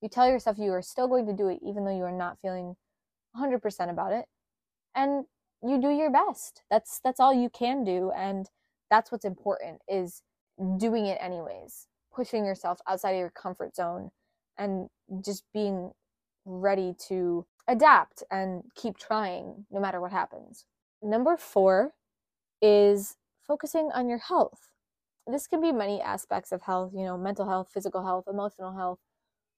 You 0.00 0.08
tell 0.08 0.28
yourself 0.28 0.58
you 0.58 0.72
are 0.72 0.82
still 0.82 1.08
going 1.08 1.26
to 1.26 1.32
do 1.32 1.48
it 1.48 1.60
even 1.62 1.84
though 1.84 1.96
you 1.96 2.04
are 2.04 2.12
not 2.12 2.38
feeling 2.40 2.76
100% 3.36 3.90
about 3.90 4.12
it. 4.12 4.26
And 4.94 5.24
you 5.62 5.80
do 5.80 5.90
your 5.90 6.10
best. 6.10 6.62
That's 6.70 7.00
that's 7.02 7.20
all 7.20 7.32
you 7.32 7.48
can 7.48 7.84
do 7.84 8.12
and 8.16 8.48
that's 8.90 9.10
what's 9.10 9.24
important 9.24 9.80
is 9.88 10.22
doing 10.76 11.06
it 11.06 11.18
anyways. 11.20 11.86
Pushing 12.14 12.44
yourself 12.44 12.80
outside 12.88 13.12
of 13.12 13.18
your 13.18 13.30
comfort 13.30 13.74
zone 13.74 14.10
and 14.58 14.88
just 15.24 15.44
being 15.52 15.90
ready 16.44 16.94
to 17.08 17.46
adapt 17.66 18.22
and 18.30 18.62
keep 18.74 18.98
trying 18.98 19.66
no 19.70 19.80
matter 19.80 20.00
what 20.00 20.12
happens. 20.12 20.66
Number 21.02 21.36
4 21.36 21.92
is 22.60 23.16
focusing 23.46 23.90
on 23.94 24.08
your 24.08 24.18
health. 24.18 24.68
This 25.26 25.46
can 25.46 25.60
be 25.60 25.72
many 25.72 26.00
aspects 26.00 26.52
of 26.52 26.62
health, 26.62 26.92
you 26.94 27.04
know, 27.04 27.16
mental 27.16 27.48
health, 27.48 27.70
physical 27.72 28.04
health, 28.04 28.24
emotional 28.28 28.74
health, 28.76 28.98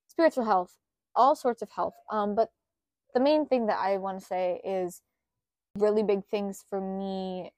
spiritual 0.09 0.45
health, 0.45 0.77
all 1.15 1.35
sorts 1.35 1.63
of 1.63 1.71
health. 1.71 1.95
Um, 2.11 2.35
but 2.35 2.51
the 3.15 3.21
main 3.21 3.47
thing 3.47 3.67
that 3.67 3.79
I 3.79 3.99
want 3.99 4.21
to 4.21 4.25
say 4.27 4.61
is 4.65 5.03
really 5.77 6.03
big 6.03 6.25
things 6.27 6.65
for 6.69 6.81
me 6.81 7.53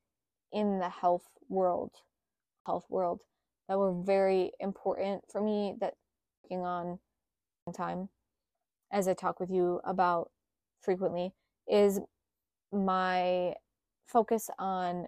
in 0.52 0.78
the 0.78 0.88
health 0.88 1.26
world, 1.48 1.92
health 2.66 2.87
world 2.88 3.22
that 3.68 3.78
were 3.78 3.94
very 4.02 4.52
important 4.61 5.22
for 5.30 5.40
me 5.40 5.74
that 5.80 5.94
working 6.42 6.64
on 6.64 6.98
time 7.74 8.08
as 8.90 9.06
I 9.06 9.14
talk 9.14 9.38
with 9.38 9.50
you 9.50 9.80
about 9.84 10.30
frequently 10.80 11.34
is 11.70 12.00
my 12.72 13.54
focus 14.06 14.48
on 14.58 15.06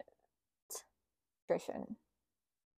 nutrition. 1.49 1.97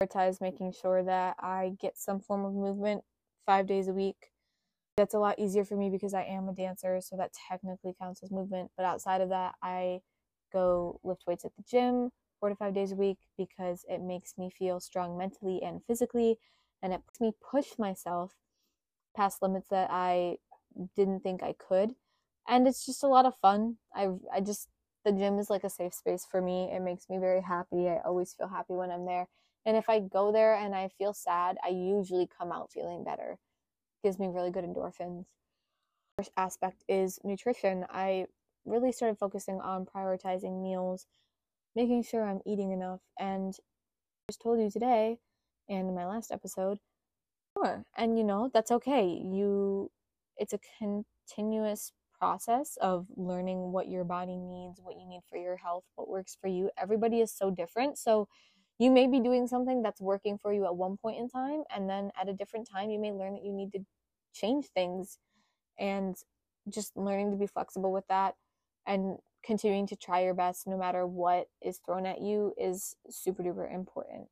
Prioritize 0.03 0.41
making 0.41 0.73
sure 0.73 1.03
that 1.03 1.37
I 1.39 1.73
get 1.81 1.99
some 1.99 2.21
form 2.21 2.45
of 2.45 2.55
movement 2.55 3.03
five 3.47 3.67
days 3.67 3.89
a 3.89 3.93
week. 3.93 4.31
That's 4.97 5.15
a 5.15 5.19
lot 5.19 5.39
easier 5.39 5.65
for 5.65 5.77
me 5.77 5.89
because 5.91 6.15
I 6.15 6.25
am 6.25 6.49
a 6.49 6.53
dancer, 6.55 7.01
so 7.01 7.17
that 7.17 7.33
technically 7.49 7.95
counts 7.99 8.23
as 8.23 8.31
movement. 8.31 8.71
But 8.77 8.87
outside 8.87 9.21
of 9.21 9.31
that, 9.31 9.55
I 9.63 10.01
go 10.53 11.01
lift 11.05 11.25
weights 11.27 11.45
at 11.45 11.55
the 11.57 11.63
gym 11.63 12.11
four 12.39 12.49
to 12.49 12.57
five 12.57 12.75
days 12.75 12.93
a 12.93 12.97
week 12.97 13.19
because 13.37 13.85
it 13.89 14.01
makes 14.01 14.37
me 14.39 14.51
feel 14.51 14.81
strong 14.81 15.17
mentally 15.17 15.63
and 15.63 15.83
physically, 15.87 16.39
and 16.83 16.93
it 16.93 17.01
makes 17.07 17.21
me 17.21 17.33
push 17.51 17.79
myself 17.79 18.35
past 19.17 19.43
limits 19.43 19.69
that 19.71 19.89
I 19.91 20.39
didn't 20.97 21.21
think 21.23 21.43
I 21.43 21.55
could. 21.55 21.95
And 22.49 22.67
it's 22.67 22.85
just 22.87 23.03
a 23.05 23.09
lot 23.09 23.27
of 23.27 23.37
fun. 23.37 23.77
I 23.95 24.11
I 24.33 24.41
just 24.41 24.69
the 25.05 25.13
gym 25.13 25.39
is 25.39 25.51
like 25.51 25.65
a 25.65 25.71
safe 25.71 25.95
space 25.95 26.27
for 26.31 26.41
me. 26.43 26.71
It 26.73 26.81
makes 26.83 27.09
me 27.09 27.19
very 27.19 27.43
happy. 27.43 27.89
I 27.89 28.01
always 28.05 28.35
feel 28.35 28.49
happy 28.49 28.75
when 28.75 28.91
I'm 28.91 29.07
there. 29.07 29.29
And 29.67 29.77
if 29.77 29.89
I 29.89 30.01
go 30.01 30.33
there 30.33 30.55
and 30.55 30.75
I 30.75 30.89
feel 30.89 31.13
sad, 31.15 31.59
I 31.65 31.69
usually 31.69 32.27
come 32.27 32.53
out 32.53 32.73
feeling 32.73 33.05
better. 33.05 33.39
Gives 34.03 34.19
me 34.19 34.29
really 34.29 34.51
good 34.51 34.65
endorphins. 34.65 35.27
First 36.17 36.33
aspect 36.37 36.85
is 36.89 37.19
nutrition. 37.25 37.87
I 37.91 38.27
really 38.65 38.93
started 38.93 39.19
focusing 39.19 39.61
on 39.61 39.87
prioritizing 39.87 40.63
meals, 40.63 41.07
making 41.77 42.03
sure 42.05 42.25
I'm 42.25 42.41
eating 42.47 42.73
enough, 42.73 43.01
and 43.19 43.55
I 43.57 44.33
just 44.33 44.43
told 44.43 44.61
you 44.61 44.71
today 44.71 45.19
and 45.69 45.89
in 45.89 45.95
my 45.95 46.07
last 46.07 46.33
episode, 46.33 46.79
sure. 47.57 47.85
And 47.97 48.19
you 48.19 48.25
know, 48.25 48.51
that's 48.53 48.71
okay. 48.73 49.07
You 49.07 49.91
it's 50.37 50.55
a 50.55 50.61
continuous 50.79 51.93
process 52.19 52.77
of 52.81 53.07
learning 53.17 53.73
what 53.73 53.89
your 53.89 54.05
body 54.05 54.37
needs, 54.37 54.81
what 54.83 54.97
you 54.99 55.07
need 55.09 55.23
for 55.29 55.39
your 55.39 55.57
health, 55.57 55.85
what 55.97 56.09
works 56.09 56.37
for 56.41 56.49
you. 56.49 56.71
Everybody 56.79 57.21
is 57.21 57.33
so 57.33 57.51
different. 57.51 57.99
So 57.99 58.29
you 58.81 58.91
may 58.91 59.07
be 59.07 59.21
doing 59.21 59.47
something 59.47 59.83
that's 59.83 60.01
working 60.01 60.39
for 60.39 60.55
you 60.55 60.65
at 60.65 60.75
one 60.75 60.97
point 60.97 61.19
in 61.19 61.29
time, 61.29 61.65
and 61.75 61.89
then 61.89 62.11
at 62.19 62.31
a 62.31 62.33
different 62.33 62.67
time, 62.69 62.91
you 62.91 62.99
may 62.99 63.13
learn 63.13 63.35
that 63.35 63.45
you 63.45 63.53
need 63.53 63.71
to 63.73 63.81
change 64.33 64.67
things 64.75 65.19
and 65.79 66.17
just 66.69 66.97
learning 66.97 67.31
to 67.31 67.37
be 67.37 67.47
flexible 67.47 67.93
with 67.93 68.07
that 68.09 68.37
and 68.87 69.19
continuing 69.45 69.87
to 69.87 69.97
try 69.97 70.23
your 70.23 70.33
best 70.33 70.67
no 70.67 70.79
matter 70.79 71.07
what 71.07 71.49
is 71.63 71.79
thrown 71.85 72.07
at 72.07 72.23
you 72.23 72.55
is 72.57 72.97
super 73.11 73.43
duper 73.43 73.73
important. 73.73 74.29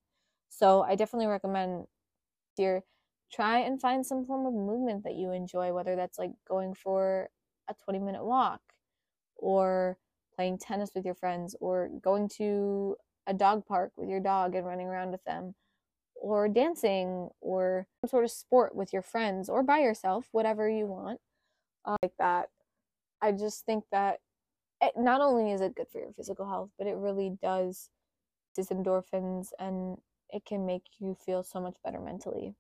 So 0.49 0.83
I 0.83 0.95
definitely 0.95 1.27
recommend 1.27 1.87
dear 2.57 2.85
try 3.31 3.59
and 3.59 3.79
find 3.79 4.05
some 4.07 4.25
form 4.25 4.47
of 4.47 4.55
movement 4.55 5.05
that 5.05 5.15
you 5.15 5.33
enjoy, 5.33 5.75
whether 5.75 5.95
that's 5.95 6.19
like 6.19 6.33
going 6.49 6.73
for 6.73 7.29
a 7.69 7.75
20 7.85 7.99
minute 7.99 8.25
walk 8.25 8.63
or 9.37 9.99
playing 10.35 10.57
tennis 10.57 10.91
with 10.95 11.05
your 11.05 11.15
friends 11.15 11.55
or 11.61 11.91
going 12.03 12.31
to 12.31 12.97
a 13.29 13.35
dog 13.35 13.65
park 13.67 13.93
with 13.97 14.09
your 14.09 14.21
dog 14.21 14.57
and 14.57 14.67
running 14.67 14.89
around 14.89 15.13
with 15.13 15.23
them 15.25 15.55
or 16.17 16.49
dancing 16.49 17.29
or 17.41 17.87
some 18.01 18.09
sort 18.09 18.25
of 18.25 18.31
sport 18.31 18.75
with 18.75 18.93
your 18.93 19.03
friends 19.03 19.49
or 19.49 19.63
by 19.63 19.79
yourself, 19.79 20.27
whatever 20.33 20.69
you 20.69 20.87
want. 20.87 21.21
Uh, 21.85 21.97
like 22.03 22.13
that. 22.19 22.49
I 23.23 23.33
just 23.33 23.65
think 23.65 23.85
that 23.93 24.19
it, 24.81 24.93
not 24.97 25.21
only 25.21 25.53
is 25.53 25.61
it 25.61 25.77
good 25.77 25.89
for 25.89 26.01
your 26.01 26.13
physical 26.13 26.49
health, 26.49 26.71
but 26.77 26.87
it 26.87 26.97
really 26.97 27.37
does 27.41 27.91
dis 28.55 28.69
endorphins 28.69 29.49
and 29.59 29.99
it 30.31 30.45
can 30.45 30.67
make 30.67 30.83
you 30.99 31.17
feel 31.25 31.43
so 31.43 31.61
much 31.61 31.77
better 31.85 32.01
mentally 32.01 32.55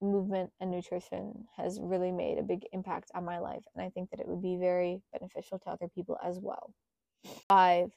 movement 0.00 0.50
and 0.60 0.70
nutrition 0.70 1.46
has 1.56 1.78
really 1.80 2.10
made 2.10 2.38
a 2.38 2.42
big 2.42 2.66
impact 2.72 3.10
on 3.14 3.24
my 3.24 3.38
life 3.38 3.62
and 3.72 3.84
i 3.84 3.88
think 3.88 4.10
that 4.10 4.18
it 4.18 4.26
would 4.26 4.42
be 4.42 4.56
very 4.56 5.00
beneficial 5.12 5.60
to 5.60 5.70
other 5.70 5.86
people 5.86 6.18
as 6.24 6.40
well 6.40 6.74
five 7.48 7.92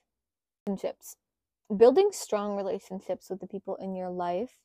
relationships 0.67 1.17
building 1.75 2.09
strong 2.11 2.55
relationships 2.55 3.29
with 3.29 3.39
the 3.39 3.47
people 3.47 3.75
in 3.77 3.95
your 3.95 4.09
life 4.09 4.57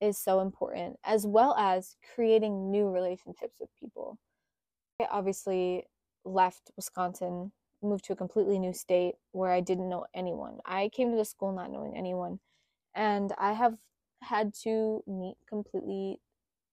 is 0.00 0.18
so 0.18 0.40
important 0.40 0.96
as 1.04 1.26
well 1.26 1.54
as 1.58 1.96
creating 2.14 2.70
new 2.70 2.88
relationships 2.88 3.56
with 3.60 3.70
people 3.80 4.18
i 5.00 5.06
obviously 5.10 5.84
left 6.24 6.70
wisconsin 6.76 7.52
moved 7.82 8.04
to 8.04 8.12
a 8.12 8.16
completely 8.16 8.58
new 8.58 8.72
state 8.72 9.14
where 9.32 9.50
i 9.50 9.60
didn't 9.60 9.88
know 9.88 10.04
anyone 10.14 10.58
i 10.64 10.88
came 10.90 11.10
to 11.10 11.16
the 11.16 11.24
school 11.24 11.52
not 11.52 11.70
knowing 11.70 11.96
anyone 11.96 12.38
and 12.94 13.32
i 13.38 13.52
have 13.52 13.78
had 14.22 14.52
to 14.54 15.02
meet 15.06 15.36
completely 15.48 16.20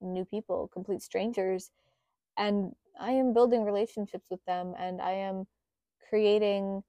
new 0.02 0.26
people, 0.26 0.70
complete 0.72 1.02
strangers. 1.02 1.72
And 2.38 2.74
I 3.00 3.12
am 3.12 3.34
building 3.34 3.64
relationships 3.64 4.28
with 4.30 4.44
them 4.46 4.74
and 4.78 5.02
I 5.02 5.12
am 5.12 5.46
creating 6.10 6.84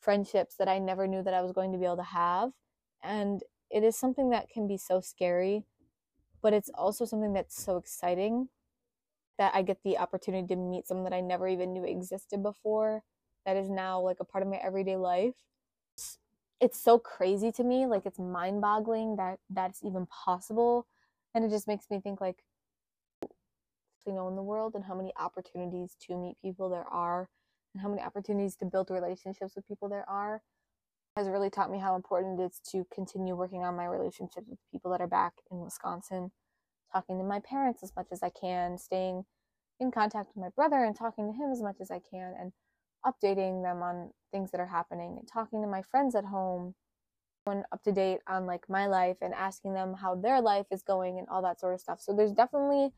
friendships 0.00 0.56
that 0.56 0.68
I 0.68 0.78
never 0.78 1.06
knew 1.06 1.22
that 1.22 1.34
I 1.34 1.42
was 1.42 1.52
going 1.52 1.72
to 1.72 1.78
be 1.78 1.84
able 1.84 1.96
to 1.96 2.02
have. 2.02 2.52
And 3.02 3.42
it 3.70 3.82
is 3.82 3.96
something 3.98 4.30
that 4.30 4.48
can 4.48 4.66
be 4.66 4.76
so 4.76 5.00
scary, 5.00 5.64
but 6.42 6.52
it's 6.52 6.70
also 6.74 7.04
something 7.04 7.32
that's 7.32 7.62
so 7.62 7.76
exciting 7.76 8.48
that 9.38 9.54
I 9.54 9.62
get 9.62 9.82
the 9.84 9.98
opportunity 9.98 10.48
to 10.48 10.56
meet 10.56 10.86
someone 10.86 11.04
that 11.04 11.16
I 11.16 11.20
never 11.20 11.46
even 11.46 11.72
knew 11.72 11.84
existed 11.84 12.42
before 12.42 13.02
that 13.46 13.56
is 13.56 13.68
now 13.68 14.00
like 14.00 14.18
a 14.20 14.24
part 14.24 14.42
of 14.42 14.48
my 14.48 14.56
everyday 14.56 14.96
life. 14.96 15.34
It's 16.60 16.82
so 16.82 16.98
crazy 16.98 17.52
to 17.52 17.62
me, 17.62 17.86
like 17.86 18.04
it's 18.04 18.18
mind-boggling 18.18 19.16
that 19.16 19.38
that's 19.48 19.84
even 19.84 20.06
possible 20.06 20.86
and 21.34 21.44
it 21.44 21.50
just 21.50 21.68
makes 21.68 21.86
me 21.90 22.00
think 22.00 22.20
like 22.20 22.42
you 24.06 24.12
know 24.12 24.28
in 24.28 24.36
the 24.36 24.42
world 24.42 24.74
and 24.74 24.84
how 24.84 24.94
many 24.94 25.12
opportunities 25.18 25.94
to 26.00 26.16
meet 26.16 26.36
people 26.40 26.68
there 26.68 26.86
are 26.90 27.28
and 27.78 27.82
how 27.84 27.88
many 27.88 28.02
opportunities 28.02 28.56
to 28.56 28.64
build 28.64 28.90
relationships 28.90 29.54
with 29.54 29.66
people 29.68 29.88
there 29.88 30.08
are 30.08 30.42
has 31.16 31.28
really 31.28 31.50
taught 31.50 31.70
me 31.70 31.78
how 31.78 31.94
important 31.96 32.38
it 32.40 32.44
is 32.44 32.60
to 32.70 32.84
continue 32.92 33.34
working 33.34 33.62
on 33.64 33.76
my 33.76 33.84
relationships 33.84 34.46
with 34.48 34.58
people 34.70 34.90
that 34.90 35.00
are 35.00 35.08
back 35.08 35.34
in 35.50 35.60
Wisconsin, 35.60 36.30
talking 36.92 37.18
to 37.18 37.24
my 37.24 37.40
parents 37.40 37.82
as 37.82 37.92
much 37.96 38.06
as 38.12 38.22
I 38.22 38.30
can, 38.30 38.78
staying 38.78 39.24
in 39.80 39.90
contact 39.90 40.30
with 40.34 40.42
my 40.42 40.50
brother 40.50 40.84
and 40.84 40.96
talking 40.96 41.26
to 41.26 41.32
him 41.32 41.50
as 41.50 41.62
much 41.62 41.76
as 41.80 41.90
I 41.90 42.00
can, 42.10 42.34
and 42.38 42.52
updating 43.06 43.62
them 43.62 43.82
on 43.82 44.10
things 44.32 44.50
that 44.50 44.60
are 44.60 44.66
happening, 44.66 45.16
and 45.18 45.28
talking 45.28 45.60
to 45.62 45.68
my 45.68 45.82
friends 45.82 46.14
at 46.14 46.24
home, 46.24 46.74
going 47.46 47.64
up 47.72 47.82
to 47.84 47.92
date 47.92 48.20
on 48.28 48.46
like 48.46 48.68
my 48.68 48.86
life 48.86 49.16
and 49.20 49.34
asking 49.34 49.74
them 49.74 49.94
how 49.94 50.14
their 50.14 50.40
life 50.40 50.66
is 50.70 50.82
going 50.82 51.18
and 51.18 51.28
all 51.28 51.42
that 51.42 51.58
sort 51.58 51.74
of 51.74 51.80
stuff. 51.80 52.00
So 52.00 52.14
there's 52.14 52.32
definitely 52.32 52.90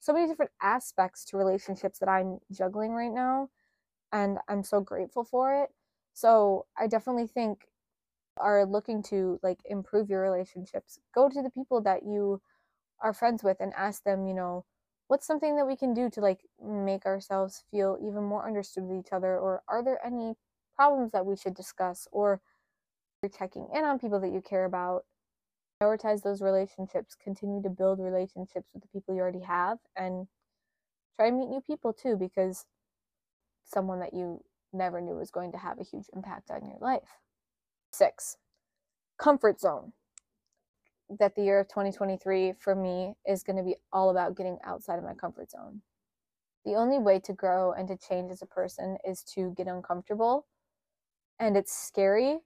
so 0.00 0.12
many 0.12 0.26
different 0.26 0.52
aspects 0.62 1.24
to 1.26 1.36
relationships 1.36 1.98
that 1.98 2.08
I'm 2.08 2.38
juggling 2.52 2.92
right 2.92 3.12
now 3.12 3.50
and 4.16 4.38
I'm 4.48 4.62
so 4.62 4.80
grateful 4.80 5.24
for 5.24 5.62
it. 5.62 5.70
So 6.14 6.66
I 6.78 6.86
definitely 6.86 7.26
think 7.26 7.66
are 8.38 8.64
looking 8.64 9.02
to 9.04 9.38
like 9.42 9.58
improve 9.66 10.08
your 10.08 10.22
relationships. 10.22 10.98
Go 11.14 11.28
to 11.28 11.42
the 11.42 11.50
people 11.50 11.80
that 11.82 12.04
you 12.04 12.40
are 13.02 13.12
friends 13.12 13.44
with 13.44 13.58
and 13.60 13.72
ask 13.74 14.02
them, 14.04 14.26
you 14.26 14.34
know, 14.34 14.64
what's 15.08 15.26
something 15.26 15.56
that 15.56 15.66
we 15.66 15.76
can 15.76 15.94
do 15.94 16.08
to 16.10 16.20
like 16.20 16.40
make 16.62 17.06
ourselves 17.06 17.62
feel 17.70 17.98
even 18.00 18.24
more 18.24 18.46
understood 18.46 18.84
with 18.84 18.98
each 18.98 19.12
other 19.12 19.38
or 19.38 19.62
are 19.68 19.84
there 19.84 20.04
any 20.04 20.34
problems 20.74 21.12
that 21.12 21.26
we 21.26 21.36
should 21.36 21.54
discuss 21.54 22.08
or 22.12 22.40
you're 23.22 23.30
checking 23.30 23.68
in 23.74 23.84
on 23.84 23.98
people 23.98 24.20
that 24.20 24.32
you 24.32 24.40
care 24.40 24.64
about 24.64 25.04
prioritize 25.82 26.22
those 26.22 26.40
relationships, 26.40 27.14
continue 27.22 27.62
to 27.62 27.68
build 27.68 27.98
relationships 27.98 28.70
with 28.72 28.82
the 28.82 28.88
people 28.88 29.14
you 29.14 29.20
already 29.20 29.40
have, 29.40 29.78
and 29.96 30.26
try 31.16 31.28
and 31.28 31.38
meet 31.38 31.48
new 31.48 31.60
people 31.60 31.92
too, 31.92 32.16
because 32.16 32.64
someone 33.66 34.00
that 34.00 34.14
you 34.14 34.42
never 34.72 35.00
knew 35.00 35.16
was 35.16 35.30
going 35.30 35.52
to 35.52 35.58
have 35.58 35.80
a 35.80 35.84
huge 35.84 36.06
impact 36.14 36.50
on 36.50 36.66
your 36.66 36.78
life. 36.80 37.20
Six, 37.92 38.38
comfort 39.18 39.60
zone. 39.60 39.92
that 41.08 41.36
the 41.36 41.42
year 41.44 41.60
of 41.60 41.68
2023 41.68 42.54
for 42.58 42.74
me 42.74 43.14
is 43.26 43.42
going 43.44 43.56
to 43.56 43.62
be 43.62 43.76
all 43.92 44.10
about 44.10 44.36
getting 44.36 44.58
outside 44.64 44.98
of 44.98 45.04
my 45.04 45.14
comfort 45.14 45.50
zone. 45.50 45.82
The 46.64 46.74
only 46.74 46.98
way 46.98 47.20
to 47.20 47.32
grow 47.32 47.72
and 47.72 47.88
to 47.88 47.96
change 47.96 48.32
as 48.32 48.42
a 48.42 48.46
person 48.46 48.98
is 49.06 49.22
to 49.34 49.54
get 49.56 49.68
uncomfortable. 49.68 50.46
And 51.40 51.56
it's 51.56 51.72
scary. 51.76 52.38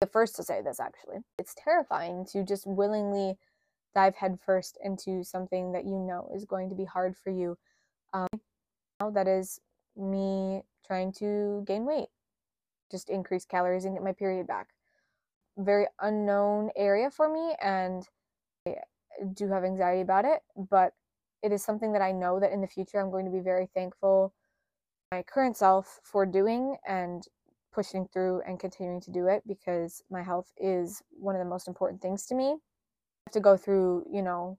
The 0.00 0.06
first 0.06 0.36
to 0.36 0.42
say 0.44 0.62
this, 0.62 0.80
actually. 0.80 1.18
It's 1.38 1.54
terrifying 1.56 2.26
to 2.32 2.44
just 2.44 2.66
willingly 2.66 3.36
dive 3.94 4.16
headfirst 4.16 4.78
into 4.84 5.24
something 5.24 5.72
that 5.72 5.86
you 5.86 5.98
know 5.98 6.30
is 6.34 6.44
going 6.44 6.68
to 6.70 6.76
be 6.76 6.84
hard 6.84 7.16
for 7.16 7.30
you. 7.30 7.56
Um, 8.12 8.28
that 9.14 9.28
is 9.28 9.60
me 9.96 10.62
trying 10.86 11.12
to 11.14 11.64
gain 11.66 11.86
weight, 11.86 12.08
just 12.90 13.10
increase 13.10 13.44
calories 13.44 13.84
and 13.84 13.94
get 13.94 14.04
my 14.04 14.12
period 14.12 14.46
back. 14.46 14.68
Very 15.58 15.86
unknown 16.00 16.70
area 16.76 17.10
for 17.10 17.32
me, 17.32 17.56
and 17.62 18.06
I 18.66 18.74
do 19.32 19.48
have 19.48 19.64
anxiety 19.64 20.02
about 20.02 20.24
it, 20.24 20.40
but 20.70 20.92
it 21.42 21.52
is 21.52 21.64
something 21.64 21.92
that 21.92 22.02
I 22.02 22.12
know 22.12 22.40
that 22.40 22.52
in 22.52 22.60
the 22.60 22.66
future 22.66 23.00
I'm 23.00 23.10
going 23.10 23.24
to 23.24 23.30
be 23.30 23.40
very 23.40 23.68
thankful 23.74 24.32
my 25.12 25.22
current 25.22 25.56
self 25.56 26.00
for 26.02 26.26
doing 26.26 26.76
and 26.86 27.26
pushing 27.72 28.08
through 28.12 28.42
and 28.46 28.58
continuing 28.58 29.00
to 29.02 29.10
do 29.10 29.28
it 29.28 29.42
because 29.46 30.02
my 30.10 30.22
health 30.22 30.52
is 30.56 31.02
one 31.10 31.34
of 31.34 31.38
the 31.38 31.48
most 31.48 31.68
important 31.68 32.00
things 32.00 32.26
to 32.26 32.34
me 32.34 32.48
I 32.52 32.56
have 33.26 33.32
to 33.34 33.40
go 33.40 33.56
through, 33.56 34.06
you 34.10 34.22
know, 34.22 34.58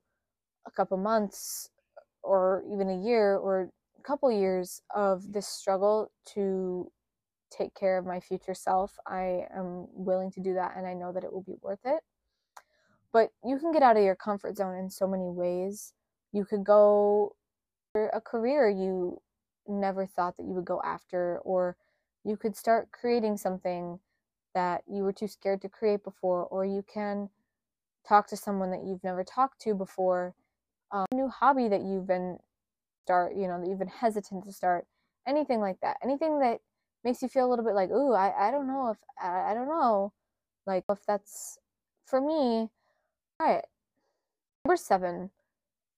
a 0.65 0.71
couple 0.71 0.97
months 0.97 1.69
or 2.23 2.63
even 2.71 2.89
a 2.89 2.97
year 2.97 3.37
or 3.37 3.69
couple 4.07 4.31
years 4.31 4.81
of 4.95 5.33
this 5.33 5.47
struggle 5.47 6.11
to 6.33 6.89
take 7.51 7.75
care 7.75 7.97
of 7.97 8.05
my 8.05 8.19
future 8.21 8.53
self, 8.53 8.97
I 9.05 9.45
am 9.53 9.87
willing 9.91 10.31
to 10.31 10.39
do 10.39 10.53
that 10.53 10.75
and 10.77 10.87
I 10.87 10.93
know 10.93 11.11
that 11.11 11.23
it 11.25 11.33
will 11.33 11.43
be 11.43 11.57
worth 11.61 11.85
it. 11.85 11.99
But 13.11 13.31
you 13.43 13.59
can 13.59 13.71
get 13.73 13.83
out 13.83 13.97
of 13.97 14.03
your 14.03 14.15
comfort 14.15 14.55
zone 14.55 14.75
in 14.77 14.89
so 14.89 15.07
many 15.07 15.29
ways. 15.29 15.93
You 16.31 16.45
could 16.45 16.63
go 16.63 17.35
for 17.91 18.07
a 18.09 18.21
career 18.21 18.69
you 18.69 19.21
never 19.67 20.05
thought 20.05 20.37
that 20.37 20.43
you 20.43 20.53
would 20.53 20.65
go 20.65 20.81
after, 20.83 21.39
or 21.39 21.75
you 22.23 22.37
could 22.37 22.55
start 22.55 22.91
creating 22.91 23.37
something 23.37 23.99
that 24.53 24.83
you 24.87 25.03
were 25.03 25.13
too 25.13 25.27
scared 25.27 25.61
to 25.61 25.69
create 25.69 26.03
before, 26.03 26.45
or 26.45 26.65
you 26.65 26.83
can 26.83 27.29
talk 28.07 28.27
to 28.27 28.37
someone 28.37 28.71
that 28.71 28.85
you've 28.85 29.03
never 29.03 29.23
talked 29.23 29.59
to 29.61 29.73
before, 29.73 30.33
um, 30.91 31.05
a 31.11 31.15
new 31.15 31.27
hobby 31.27 31.67
that 31.67 31.81
you've 31.81 32.07
been 32.07 32.37
start, 33.07 33.37
you 33.37 33.47
know, 33.47 33.63
even 33.65 33.87
hesitant 33.87 34.43
to 34.43 34.51
start, 34.51 34.85
anything 35.25 35.61
like 35.61 35.79
that, 35.81 35.95
anything 36.03 36.39
that 36.39 36.59
makes 37.05 37.21
you 37.21 37.29
feel 37.29 37.47
a 37.47 37.49
little 37.49 37.63
bit 37.63 37.73
like, 37.73 37.89
ooh, 37.89 38.11
I, 38.11 38.49
I 38.49 38.51
don't 38.51 38.67
know 38.67 38.89
if 38.89 38.97
I, 39.21 39.51
I 39.51 39.53
don't 39.53 39.69
know, 39.69 40.11
like 40.65 40.83
if 40.89 40.99
that's 41.07 41.57
for 42.05 42.19
me. 42.19 42.69
All 43.39 43.47
right, 43.47 43.63
number 44.65 44.75
seven, 44.75 45.29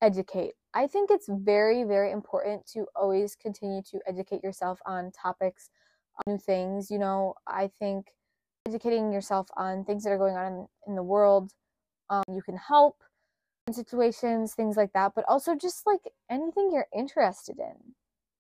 educate. 0.04 0.54
I 0.76 0.86
think 0.86 1.10
it's 1.10 1.28
very, 1.28 1.84
very 1.84 2.12
important 2.12 2.68
to 2.74 2.86
always 2.96 3.36
continue 3.36 3.82
to 3.90 4.00
educate 4.08 4.44
yourself 4.44 4.80
on 4.86 5.12
topics, 5.12 5.72
on 6.28 6.34
new 6.34 6.38
things. 6.38 6.92
You 6.92 7.00
know, 7.00 7.34
I 7.48 7.72
think 7.80 8.06
educating 8.68 9.12
yourself 9.12 9.48
on 9.58 9.84
things 9.84 10.04
that 10.04 10.12
are 10.12 10.20
going 10.20 10.38
on 10.38 10.46
in, 10.46 10.68
in 10.90 10.96
the 10.96 11.02
world, 11.02 11.54
um, 12.12 12.24
you 12.32 12.44
can 12.44 12.56
help 12.56 12.98
situations, 13.74 14.54
things 14.54 14.78
like 14.78 14.94
that, 14.94 15.14
but 15.16 15.26
also 15.28 15.56
just 15.56 15.86
like 15.88 16.02
anything 16.30 16.72
you're 16.72 16.88
interested 16.96 17.60
in. 17.60 17.96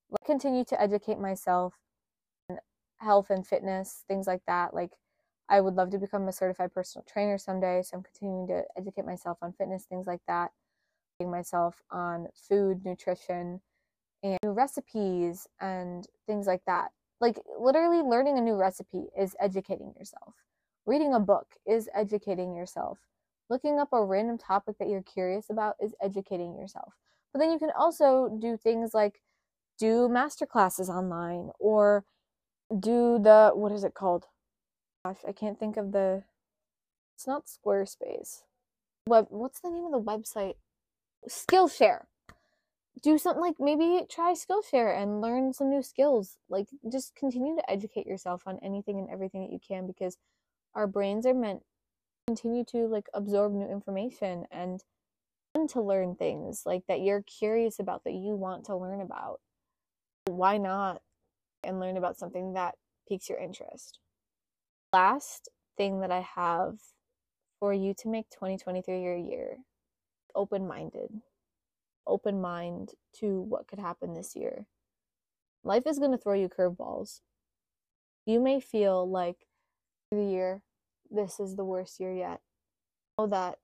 Like, 0.09 0.25
continue 0.25 0.63
to 0.65 0.81
educate 0.81 1.19
myself 1.19 1.75
health 2.97 3.29
and 3.29 3.45
fitness, 3.45 4.03
things 4.07 4.27
like 4.27 4.41
that. 4.47 4.73
Like, 4.73 4.91
I 5.49 5.61
would 5.61 5.75
love 5.75 5.89
to 5.91 5.97
become 5.97 6.27
a 6.27 6.33
certified 6.33 6.73
personal 6.73 7.05
trainer 7.07 7.37
someday, 7.37 7.81
so 7.81 7.97
I'm 7.97 8.03
continuing 8.03 8.47
to 8.47 8.63
educate 8.77 9.05
myself 9.05 9.37
on 9.41 9.53
fitness, 9.53 9.85
things 9.85 10.07
like 10.07 10.21
that. 10.27 10.51
Myself 11.21 11.81
on 11.91 12.27
food, 12.47 12.85
nutrition, 12.85 13.59
and 14.23 14.37
new 14.43 14.51
recipes 14.51 15.47
and 15.59 16.07
things 16.27 16.47
like 16.47 16.61
that. 16.65 16.91
Like, 17.19 17.39
literally, 17.59 18.01
learning 18.01 18.37
a 18.37 18.41
new 18.41 18.55
recipe 18.55 19.07
is 19.17 19.35
educating 19.39 19.93
yourself. 19.97 20.33
Reading 20.85 21.13
a 21.13 21.19
book 21.19 21.47
is 21.67 21.89
educating 21.93 22.55
yourself 22.55 22.99
looking 23.49 23.79
up 23.79 23.89
a 23.91 24.03
random 24.03 24.37
topic 24.37 24.77
that 24.77 24.87
you're 24.87 25.01
curious 25.01 25.49
about 25.49 25.75
is 25.81 25.95
educating 26.01 26.55
yourself. 26.55 26.93
But 27.33 27.39
then 27.39 27.51
you 27.51 27.59
can 27.59 27.71
also 27.77 28.37
do 28.41 28.57
things 28.57 28.93
like 28.93 29.21
do 29.77 30.09
master 30.09 30.45
classes 30.45 30.89
online 30.89 31.51
or 31.59 32.05
do 32.77 33.19
the 33.19 33.51
what 33.53 33.71
is 33.71 33.83
it 33.83 33.93
called? 33.93 34.25
Gosh, 35.05 35.19
I 35.27 35.31
can't 35.31 35.59
think 35.59 35.77
of 35.77 35.91
the 35.91 36.23
it's 37.15 37.27
not 37.27 37.45
Squarespace. 37.47 38.43
Web 39.07 39.27
what's 39.29 39.59
the 39.61 39.69
name 39.69 39.85
of 39.85 39.91
the 39.91 39.99
website? 40.01 40.55
Skillshare. 41.27 42.05
Do 43.01 43.17
something 43.17 43.41
like 43.41 43.55
maybe 43.59 44.05
try 44.09 44.33
Skillshare 44.33 45.01
and 45.01 45.21
learn 45.21 45.53
some 45.53 45.69
new 45.69 45.81
skills. 45.81 46.37
Like 46.49 46.67
just 46.91 47.15
continue 47.15 47.55
to 47.55 47.71
educate 47.71 48.05
yourself 48.05 48.43
on 48.45 48.59
anything 48.61 48.99
and 48.99 49.09
everything 49.09 49.41
that 49.41 49.53
you 49.53 49.59
can 49.65 49.87
because 49.87 50.17
our 50.75 50.87
brains 50.87 51.25
are 51.25 51.33
meant 51.33 51.63
continue 52.29 52.63
to 52.63 52.85
like 52.85 53.07
absorb 53.15 53.53
new 53.53 53.67
information 53.67 54.45
and 54.51 54.83
to 55.67 55.81
learn 55.81 56.15
things 56.15 56.61
like 56.63 56.83
that 56.87 57.01
you're 57.01 57.23
curious 57.23 57.79
about 57.79 58.03
that 58.03 58.13
you 58.13 58.35
want 58.35 58.63
to 58.63 58.75
learn 58.75 59.01
about. 59.01 59.39
Why 60.25 60.59
not 60.59 61.01
and 61.63 61.79
learn 61.79 61.97
about 61.97 62.19
something 62.19 62.53
that 62.53 62.75
piques 63.07 63.29
your 63.29 63.39
interest? 63.39 63.97
Last 64.93 65.49
thing 65.75 66.01
that 66.01 66.11
i 66.11 66.19
have 66.19 66.75
for 67.59 67.73
you 67.73 67.95
to 67.97 68.07
make 68.07 68.29
2023 68.29 69.01
your 69.01 69.17
year 69.17 69.57
open 70.35 70.67
minded 70.67 71.09
open 72.05 72.39
mind 72.39 72.91
to 73.13 73.41
what 73.41 73.67
could 73.67 73.79
happen 73.79 74.13
this 74.13 74.35
year. 74.35 74.65
Life 75.63 75.83
is 75.87 75.99
going 75.99 76.11
to 76.11 76.17
throw 76.17 76.33
you 76.33 76.49
curveballs. 76.49 77.21
You 78.25 78.39
may 78.39 78.59
feel 78.59 79.09
like 79.09 79.47
the 80.11 80.23
year 80.23 80.63
this 81.09 81.39
is 81.39 81.55
the 81.55 81.65
worst 81.65 81.99
year 81.99 82.13
yet. 82.13 82.41
Know 83.17 83.27
that 83.27 83.59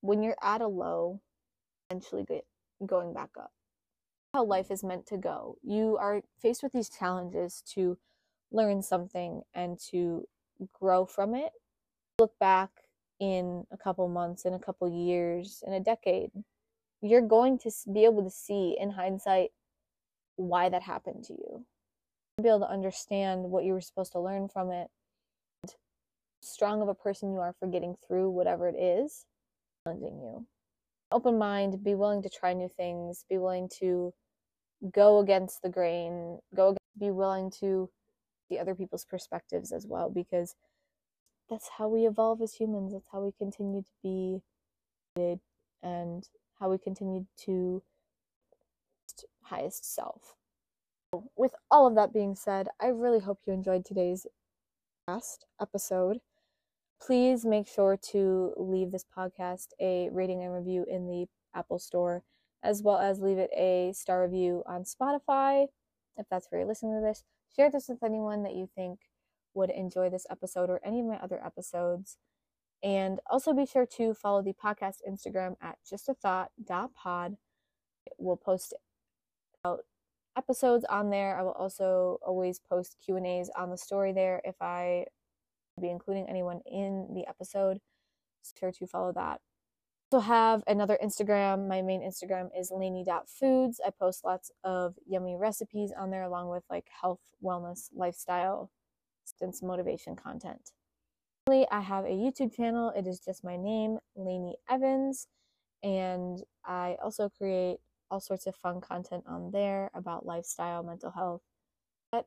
when 0.00 0.22
you're 0.22 0.36
at 0.42 0.60
a 0.60 0.66
low, 0.66 1.20
eventually 1.90 2.24
get 2.24 2.44
going 2.84 3.12
back 3.12 3.30
up. 3.38 3.52
How 4.34 4.44
life 4.44 4.70
is 4.70 4.84
meant 4.84 5.06
to 5.06 5.16
go. 5.16 5.56
You 5.62 5.96
are 5.98 6.22
faced 6.40 6.62
with 6.62 6.72
these 6.72 6.88
challenges 6.88 7.62
to 7.74 7.98
learn 8.52 8.82
something 8.82 9.42
and 9.54 9.78
to 9.90 10.26
grow 10.72 11.04
from 11.04 11.34
it. 11.34 11.52
Look 12.18 12.38
back 12.38 12.70
in 13.18 13.66
a 13.70 13.76
couple 13.76 14.08
months, 14.08 14.44
in 14.44 14.54
a 14.54 14.58
couple 14.58 14.88
years, 14.88 15.62
in 15.66 15.72
a 15.72 15.80
decade, 15.80 16.30
you're 17.02 17.20
going 17.20 17.58
to 17.58 17.70
be 17.92 18.04
able 18.04 18.24
to 18.24 18.30
see 18.30 18.76
in 18.78 18.90
hindsight 18.90 19.50
why 20.36 20.68
that 20.68 20.82
happened 20.82 21.24
to 21.24 21.34
you. 21.34 21.64
Be 22.42 22.48
able 22.48 22.60
to 22.60 22.70
understand 22.70 23.44
what 23.44 23.64
you 23.64 23.74
were 23.74 23.80
supposed 23.80 24.12
to 24.12 24.20
learn 24.20 24.48
from 24.48 24.70
it 24.70 24.88
strong 26.42 26.82
of 26.82 26.88
a 26.88 26.94
person 26.94 27.32
you 27.32 27.40
are 27.40 27.54
for 27.58 27.68
getting 27.68 27.96
through 28.06 28.30
whatever 28.30 28.68
it 28.68 28.76
is 28.76 29.26
challenging 29.84 30.20
you. 30.20 30.46
Open 31.12 31.38
mind, 31.38 31.82
be 31.82 31.94
willing 31.94 32.22
to 32.22 32.28
try 32.28 32.52
new 32.52 32.68
things, 32.68 33.24
be 33.28 33.38
willing 33.38 33.68
to 33.80 34.12
go 34.92 35.18
against 35.18 35.62
the 35.62 35.68
grain, 35.68 36.38
go 36.54 36.76
be 36.98 37.10
willing 37.10 37.50
to 37.60 37.90
see 38.48 38.58
other 38.58 38.74
people's 38.74 39.04
perspectives 39.04 39.72
as 39.72 39.86
well 39.86 40.08
because 40.08 40.54
that's 41.48 41.68
how 41.78 41.88
we 41.88 42.06
evolve 42.06 42.40
as 42.42 42.54
humans. 42.54 42.92
That's 42.92 43.08
how 43.10 43.20
we 43.20 43.32
continue 43.32 43.82
to 43.82 43.90
be 44.02 44.40
and 45.82 46.28
how 46.58 46.70
we 46.70 46.78
continue 46.78 47.26
to 47.44 47.82
highest 49.42 49.94
self. 49.94 50.36
With 51.36 51.54
all 51.70 51.88
of 51.88 51.96
that 51.96 52.12
being 52.12 52.36
said, 52.36 52.68
I 52.80 52.86
really 52.86 53.18
hope 53.18 53.40
you 53.46 53.52
enjoyed 53.52 53.84
today's 53.84 54.26
last 55.08 55.44
episode 55.60 56.20
please 57.00 57.44
make 57.44 57.66
sure 57.66 57.96
to 58.12 58.52
leave 58.56 58.90
this 58.92 59.04
podcast 59.16 59.68
a 59.80 60.08
rating 60.10 60.42
and 60.42 60.52
review 60.52 60.84
in 60.88 61.06
the 61.06 61.26
Apple 61.54 61.78
Store, 61.78 62.22
as 62.62 62.82
well 62.82 62.98
as 62.98 63.20
leave 63.20 63.38
it 63.38 63.50
a 63.56 63.92
star 63.94 64.22
review 64.22 64.62
on 64.66 64.84
Spotify, 64.84 65.66
if 66.16 66.26
that's 66.30 66.46
where 66.50 66.60
you're 66.60 66.68
listening 66.68 66.94
to 66.94 67.00
this. 67.00 67.24
Share 67.54 67.70
this 67.70 67.88
with 67.88 68.02
anyone 68.02 68.42
that 68.42 68.54
you 68.54 68.68
think 68.74 69.00
would 69.54 69.70
enjoy 69.70 70.10
this 70.10 70.26
episode 70.30 70.70
or 70.70 70.80
any 70.84 71.00
of 71.00 71.06
my 71.06 71.16
other 71.16 71.44
episodes. 71.44 72.18
And 72.82 73.20
also 73.28 73.52
be 73.52 73.66
sure 73.66 73.86
to 73.96 74.14
follow 74.14 74.42
the 74.42 74.54
podcast 74.54 74.98
Instagram 75.08 75.56
at 75.60 75.78
justathought.pod. 75.90 77.36
We'll 78.18 78.36
post 78.36 78.74
out 79.64 79.80
episodes 80.36 80.84
on 80.88 81.10
there. 81.10 81.38
I 81.38 81.42
will 81.42 81.52
also 81.52 82.18
always 82.24 82.58
post 82.60 82.96
Q&As 83.04 83.50
on 83.56 83.70
the 83.70 83.76
story 83.76 84.12
there 84.12 84.40
if 84.44 84.56
I 84.60 85.06
be 85.80 85.90
including 85.90 86.28
anyone 86.28 86.60
in 86.66 87.08
the 87.14 87.26
episode. 87.28 87.80
So 88.42 88.54
sure 88.58 88.72
to 88.72 88.86
follow 88.86 89.12
that. 89.12 89.40
Also 90.10 90.20
have 90.20 90.64
another 90.66 90.98
Instagram. 91.02 91.68
My 91.68 91.82
main 91.82 92.00
Instagram 92.02 92.48
is 92.58 92.72
laney.foods. 92.72 93.80
I 93.84 93.90
post 93.90 94.24
lots 94.24 94.50
of 94.64 94.96
yummy 95.06 95.36
recipes 95.36 95.92
on 95.96 96.10
there 96.10 96.24
along 96.24 96.48
with 96.48 96.64
like 96.68 96.88
health, 97.00 97.20
wellness, 97.42 97.90
lifestyle, 97.94 98.70
some 99.24 99.52
motivation 99.62 100.16
content. 100.16 100.72
I 101.48 101.80
have 101.80 102.04
a 102.04 102.08
YouTube 102.08 102.54
channel. 102.54 102.92
It 102.96 103.06
is 103.06 103.20
just 103.20 103.44
my 103.44 103.56
name, 103.56 103.98
Laney 104.16 104.56
Evans, 104.68 105.26
and 105.82 106.42
I 106.64 106.96
also 107.02 107.28
create 107.28 107.78
all 108.10 108.20
sorts 108.20 108.46
of 108.46 108.56
fun 108.56 108.80
content 108.80 109.24
on 109.26 109.50
there 109.52 109.90
about 109.94 110.26
lifestyle, 110.26 110.82
mental 110.82 111.10
health, 111.10 111.42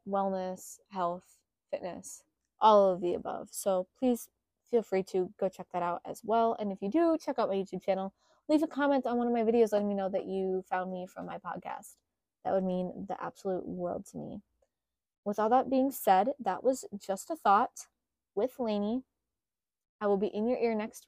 wellness, 0.08 0.80
health, 0.90 1.38
fitness, 1.72 2.24
all 2.64 2.92
of 2.92 3.02
the 3.02 3.14
above. 3.14 3.50
So 3.52 3.86
please 4.00 4.30
feel 4.72 4.82
free 4.82 5.04
to 5.04 5.30
go 5.40 5.50
check 5.50 5.68
that 5.74 5.84
out 5.84 6.02
as 6.06 6.22
well. 6.24 6.56
And 6.60 6.72
if 6.72 6.82
you 6.82 6.90
do, 6.90 7.18
check 7.24 7.38
out 7.38 7.50
my 7.50 7.56
YouTube 7.56 7.84
channel. 7.84 8.14
Leave 8.50 8.64
a 8.64 8.68
comment 8.68 9.06
on 9.06 9.18
one 9.18 9.28
of 9.28 9.34
my 9.34 9.44
videos 9.44 9.72
letting 9.72 9.88
me 9.88 9.94
know 9.94 10.10
that 10.10 10.26
you 10.26 10.64
found 10.68 10.92
me 10.92 11.06
from 11.06 11.26
my 11.28 11.38
podcast. 11.38 11.96
That 12.44 12.54
would 12.54 12.64
mean 12.64 13.06
the 13.08 13.22
absolute 13.24 13.68
world 13.68 14.06
to 14.12 14.18
me. 14.18 14.42
With 15.26 15.40
all 15.40 15.50
that 15.50 15.70
being 15.70 15.92
said, 15.92 16.30
that 16.40 16.64
was 16.64 16.86
just 16.98 17.30
a 17.30 17.36
thought 17.36 17.88
with 18.36 18.60
Laney. 18.60 19.04
I 20.02 20.08
will 20.08 20.18
be 20.18 20.28
in 20.28 20.48
your 20.48 20.58
ear 20.58 20.76
next 20.76 20.98
week. 20.98 21.02